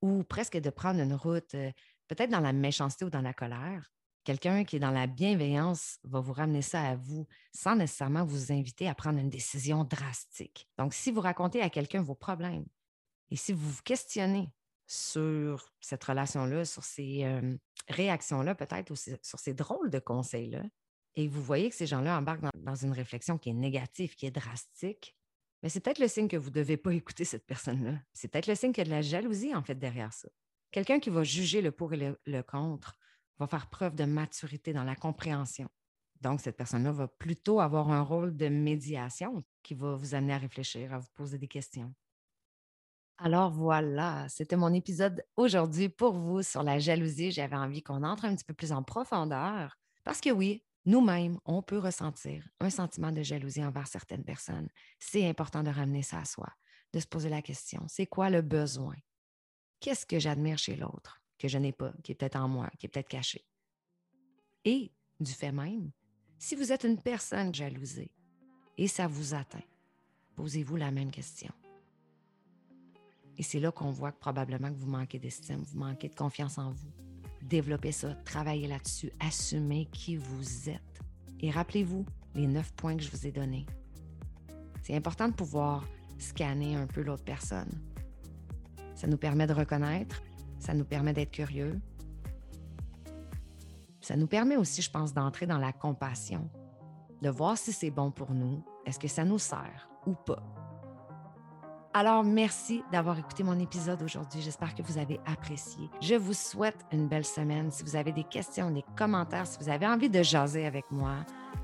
ou 0.00 0.24
presque 0.24 0.56
de 0.56 0.70
prendre 0.70 1.00
une 1.00 1.12
route 1.12 1.54
euh, 1.54 1.70
peut-être 2.08 2.30
dans 2.30 2.40
la 2.40 2.54
méchanceté 2.54 3.04
ou 3.04 3.10
dans 3.10 3.20
la 3.20 3.34
colère. 3.34 3.92
Quelqu'un 4.24 4.64
qui 4.64 4.76
est 4.76 4.80
dans 4.80 4.90
la 4.90 5.06
bienveillance 5.06 5.98
va 6.02 6.20
vous 6.20 6.32
ramener 6.32 6.62
ça 6.62 6.82
à 6.82 6.96
vous 6.96 7.26
sans 7.52 7.76
nécessairement 7.76 8.24
vous 8.24 8.52
inviter 8.52 8.88
à 8.88 8.94
prendre 8.94 9.18
une 9.18 9.28
décision 9.28 9.84
drastique. 9.84 10.66
Donc, 10.78 10.94
si 10.94 11.10
vous 11.10 11.20
racontez 11.20 11.60
à 11.60 11.68
quelqu'un 11.68 12.00
vos 12.00 12.14
problèmes 12.14 12.64
et 13.30 13.36
si 13.36 13.52
vous 13.52 13.68
vous 13.68 13.82
questionnez 13.82 14.50
sur 14.86 15.72
cette 15.80 16.04
relation-là, 16.04 16.64
sur 16.64 16.84
ces 16.84 17.24
réactions-là, 17.88 18.54
peut-être, 18.54 18.90
ou 18.90 18.96
sur 18.96 19.38
ces 19.38 19.54
drôles 19.54 19.90
de 19.90 19.98
conseils-là, 19.98 20.62
et 21.16 21.28
vous 21.28 21.42
voyez 21.42 21.70
que 21.70 21.76
ces 21.76 21.86
gens-là 21.86 22.18
embarquent 22.18 22.44
dans, 22.54 22.74
une 22.74 22.92
réflexion 22.92 23.38
qui 23.38 23.50
est 23.50 23.54
négative, 23.54 24.14
qui 24.14 24.26
est 24.26 24.30
drastique, 24.30 25.16
mais 25.62 25.68
c'est 25.68 25.80
peut-être 25.80 26.00
le 26.00 26.08
signe 26.08 26.28
que 26.28 26.36
vous 26.36 26.50
ne 26.50 26.54
devez 26.54 26.76
pas 26.76 26.92
écouter 26.94 27.24
cette 27.24 27.46
personne-là. 27.46 27.98
C'est 28.12 28.28
peut-être 28.28 28.48
le 28.48 28.54
signe 28.54 28.72
qu'il 28.72 28.82
y 28.82 28.86
a 28.86 28.90
de 28.90 28.94
la 28.94 29.02
jalousie, 29.02 29.54
en 29.54 29.62
fait, 29.62 29.76
derrière 29.76 30.12
ça. 30.12 30.28
Quelqu'un 30.70 30.98
qui 30.98 31.10
va 31.10 31.22
juger 31.22 31.62
le 31.62 31.70
pour 31.70 31.94
et 31.94 32.16
le, 32.26 32.42
contre 32.42 32.98
va 33.38 33.46
faire 33.46 33.68
preuve 33.68 33.94
de 33.94 34.04
maturité 34.04 34.72
dans 34.72 34.84
la 34.84 34.96
compréhension. 34.96 35.68
Donc, 36.20 36.40
cette 36.40 36.56
personne-là 36.56 36.90
va 36.90 37.06
plutôt 37.06 37.60
avoir 37.60 37.90
un 37.90 38.02
rôle 38.02 38.36
de 38.36 38.48
médiation 38.48 39.44
qui 39.62 39.74
va 39.74 39.94
vous 39.94 40.14
amener 40.14 40.32
à 40.32 40.38
réfléchir, 40.38 40.92
à 40.92 40.98
vous 40.98 41.08
poser 41.14 41.38
des 41.38 41.48
questions. 41.48 41.94
Alors 43.18 43.50
voilà, 43.50 44.28
c'était 44.28 44.56
mon 44.56 44.72
épisode 44.72 45.24
aujourd'hui 45.36 45.88
pour 45.88 46.14
vous 46.14 46.42
sur 46.42 46.62
la 46.62 46.78
jalousie. 46.78 47.30
J'avais 47.30 47.56
envie 47.56 47.82
qu'on 47.82 48.02
entre 48.02 48.24
un 48.24 48.34
petit 48.34 48.44
peu 48.44 48.54
plus 48.54 48.72
en 48.72 48.82
profondeur 48.82 49.78
parce 50.02 50.20
que 50.20 50.30
oui, 50.30 50.64
nous-mêmes, 50.84 51.38
on 51.44 51.62
peut 51.62 51.78
ressentir 51.78 52.46
un 52.60 52.70
sentiment 52.70 53.12
de 53.12 53.22
jalousie 53.22 53.64
envers 53.64 53.86
certaines 53.86 54.24
personnes. 54.24 54.68
C'est 54.98 55.28
important 55.28 55.62
de 55.62 55.70
ramener 55.70 56.02
ça 56.02 56.18
à 56.18 56.24
soi, 56.24 56.48
de 56.92 57.00
se 57.00 57.06
poser 57.06 57.28
la 57.28 57.40
question, 57.40 57.84
c'est 57.88 58.06
quoi 58.06 58.30
le 58.30 58.42
besoin? 58.42 58.96
Qu'est-ce 59.80 60.06
que 60.06 60.18
j'admire 60.18 60.58
chez 60.58 60.76
l'autre 60.76 61.22
que 61.38 61.48
je 61.48 61.58
n'ai 61.58 61.72
pas, 61.72 61.92
qui 62.02 62.12
est 62.12 62.14
peut-être 62.14 62.36
en 62.36 62.48
moi, 62.48 62.68
qui 62.78 62.86
est 62.86 62.88
peut-être 62.88 63.08
caché? 63.08 63.46
Et 64.64 64.92
du 65.20 65.32
fait 65.32 65.52
même, 65.52 65.92
si 66.38 66.56
vous 66.56 66.72
êtes 66.72 66.84
une 66.84 67.00
personne 67.00 67.54
jalousée 67.54 68.12
et 68.76 68.88
ça 68.88 69.06
vous 69.06 69.34
atteint, 69.34 69.64
posez-vous 70.36 70.76
la 70.76 70.90
même 70.90 71.10
question. 71.10 71.52
Et 73.36 73.42
c'est 73.42 73.60
là 73.60 73.72
qu'on 73.72 73.90
voit 73.90 74.12
que 74.12 74.18
probablement 74.18 74.68
que 74.68 74.78
vous 74.78 74.90
manquez 74.90 75.18
d'estime, 75.18 75.62
vous 75.62 75.78
manquez 75.78 76.08
de 76.08 76.14
confiance 76.14 76.58
en 76.58 76.70
vous. 76.70 76.92
Développez 77.42 77.92
ça, 77.92 78.14
travaillez 78.24 78.68
là-dessus, 78.68 79.12
assumez 79.20 79.86
qui 79.86 80.16
vous 80.16 80.70
êtes. 80.70 81.00
Et 81.40 81.50
rappelez-vous 81.50 82.06
les 82.34 82.46
neuf 82.46 82.72
points 82.72 82.96
que 82.96 83.02
je 83.02 83.10
vous 83.10 83.26
ai 83.26 83.32
donnés. 83.32 83.66
C'est 84.82 84.96
important 84.96 85.28
de 85.28 85.34
pouvoir 85.34 85.84
scanner 86.18 86.76
un 86.76 86.86
peu 86.86 87.02
l'autre 87.02 87.24
personne. 87.24 87.70
Ça 88.94 89.06
nous 89.06 89.16
permet 89.16 89.46
de 89.46 89.52
reconnaître, 89.52 90.22
ça 90.58 90.74
nous 90.74 90.84
permet 90.84 91.12
d'être 91.12 91.32
curieux. 91.32 91.80
Ça 94.00 94.16
nous 94.16 94.26
permet 94.26 94.56
aussi, 94.56 94.82
je 94.82 94.90
pense, 94.90 95.12
d'entrer 95.12 95.46
dans 95.46 95.58
la 95.58 95.72
compassion, 95.72 96.48
de 97.22 97.30
voir 97.30 97.58
si 97.58 97.72
c'est 97.72 97.90
bon 97.90 98.10
pour 98.10 98.32
nous, 98.32 98.64
est-ce 98.86 98.98
que 98.98 99.08
ça 99.08 99.24
nous 99.24 99.38
sert 99.38 99.88
ou 100.06 100.14
pas. 100.14 100.63
Alors, 101.96 102.24
merci 102.24 102.82
d'avoir 102.90 103.16
écouté 103.20 103.44
mon 103.44 103.56
épisode 103.60 104.02
aujourd'hui. 104.02 104.42
J'espère 104.42 104.74
que 104.74 104.82
vous 104.82 104.98
avez 104.98 105.20
apprécié. 105.26 105.88
Je 106.00 106.16
vous 106.16 106.32
souhaite 106.32 106.84
une 106.90 107.06
belle 107.06 107.24
semaine. 107.24 107.70
Si 107.70 107.84
vous 107.84 107.94
avez 107.94 108.10
des 108.10 108.24
questions, 108.24 108.68
des 108.72 108.84
commentaires, 108.96 109.46
si 109.46 109.58
vous 109.60 109.68
avez 109.68 109.86
envie 109.86 110.10
de 110.10 110.20
jaser 110.20 110.66
avec 110.66 110.90
moi, 110.90 111.14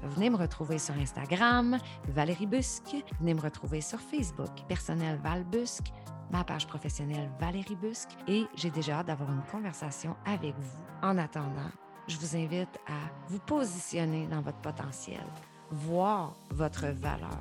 venez 0.04 0.30
me 0.30 0.36
retrouver 0.36 0.78
sur 0.78 0.94
Instagram, 0.94 1.78
Valérie 2.10 2.46
Busque. 2.46 2.94
Venez 3.18 3.34
me 3.34 3.40
retrouver 3.40 3.80
sur 3.80 3.98
Facebook, 3.98 4.50
personnel 4.68 5.18
Val 5.20 5.42
Busque, 5.42 5.92
ma 6.30 6.44
page 6.44 6.68
professionnelle 6.68 7.28
Valérie 7.40 7.74
Busque. 7.74 8.10
Et 8.28 8.44
j'ai 8.54 8.70
déjà 8.70 9.00
hâte 9.00 9.08
d'avoir 9.08 9.32
une 9.32 9.42
conversation 9.50 10.14
avec 10.26 10.54
vous. 10.56 10.84
En 11.02 11.18
attendant, 11.18 11.72
je 12.06 12.16
vous 12.16 12.36
invite 12.36 12.78
à 12.86 13.10
vous 13.26 13.40
positionner 13.40 14.28
dans 14.28 14.42
votre 14.42 14.58
potentiel, 14.58 15.26
voir 15.72 16.36
votre 16.50 16.86
valeur, 16.86 17.40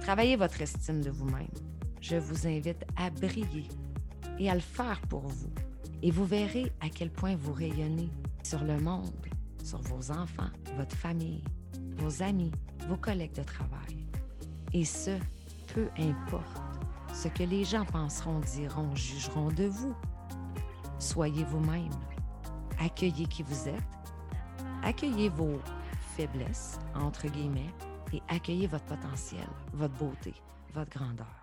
travailler 0.00 0.36
votre 0.36 0.62
estime 0.62 1.02
de 1.02 1.10
vous-même 1.10 1.48
je 2.00 2.16
vous 2.16 2.46
invite 2.46 2.84
à 2.96 3.10
briller 3.10 3.68
et 4.38 4.50
à 4.50 4.54
le 4.54 4.60
faire 4.60 5.00
pour 5.02 5.26
vous. 5.26 5.50
Et 6.02 6.10
vous 6.10 6.24
verrez 6.24 6.72
à 6.80 6.88
quel 6.88 7.10
point 7.10 7.36
vous 7.36 7.52
rayonnez 7.52 8.10
sur 8.42 8.64
le 8.64 8.78
monde, 8.78 9.10
sur 9.62 9.80
vos 9.82 10.10
enfants, 10.10 10.50
votre 10.76 10.96
famille, 10.96 11.44
vos 11.96 12.22
amis, 12.22 12.52
vos 12.88 12.96
collègues 12.96 13.34
de 13.34 13.42
travail. 13.42 14.06
Et 14.72 14.84
ce, 14.84 15.18
peu 15.74 15.88
importe 15.98 16.62
ce 17.12 17.28
que 17.28 17.42
les 17.42 17.64
gens 17.64 17.84
penseront, 17.84 18.40
diront, 18.40 18.94
jugeront 18.94 19.50
de 19.50 19.64
vous. 19.64 19.94
Soyez 20.98 21.44
vous-même. 21.44 21.90
Accueillez 22.78 23.26
qui 23.26 23.42
vous 23.42 23.68
êtes. 23.68 23.82
Accueillez 24.82 25.28
vos 25.28 25.60
faiblesses, 26.16 26.78
entre 26.94 27.28
guillemets, 27.28 27.74
et 28.12 28.22
accueillez 28.28 28.66
votre 28.66 28.86
potentiel, 28.86 29.46
votre 29.74 29.94
beauté, 29.94 30.34
votre 30.72 30.90
grandeur. 30.90 31.39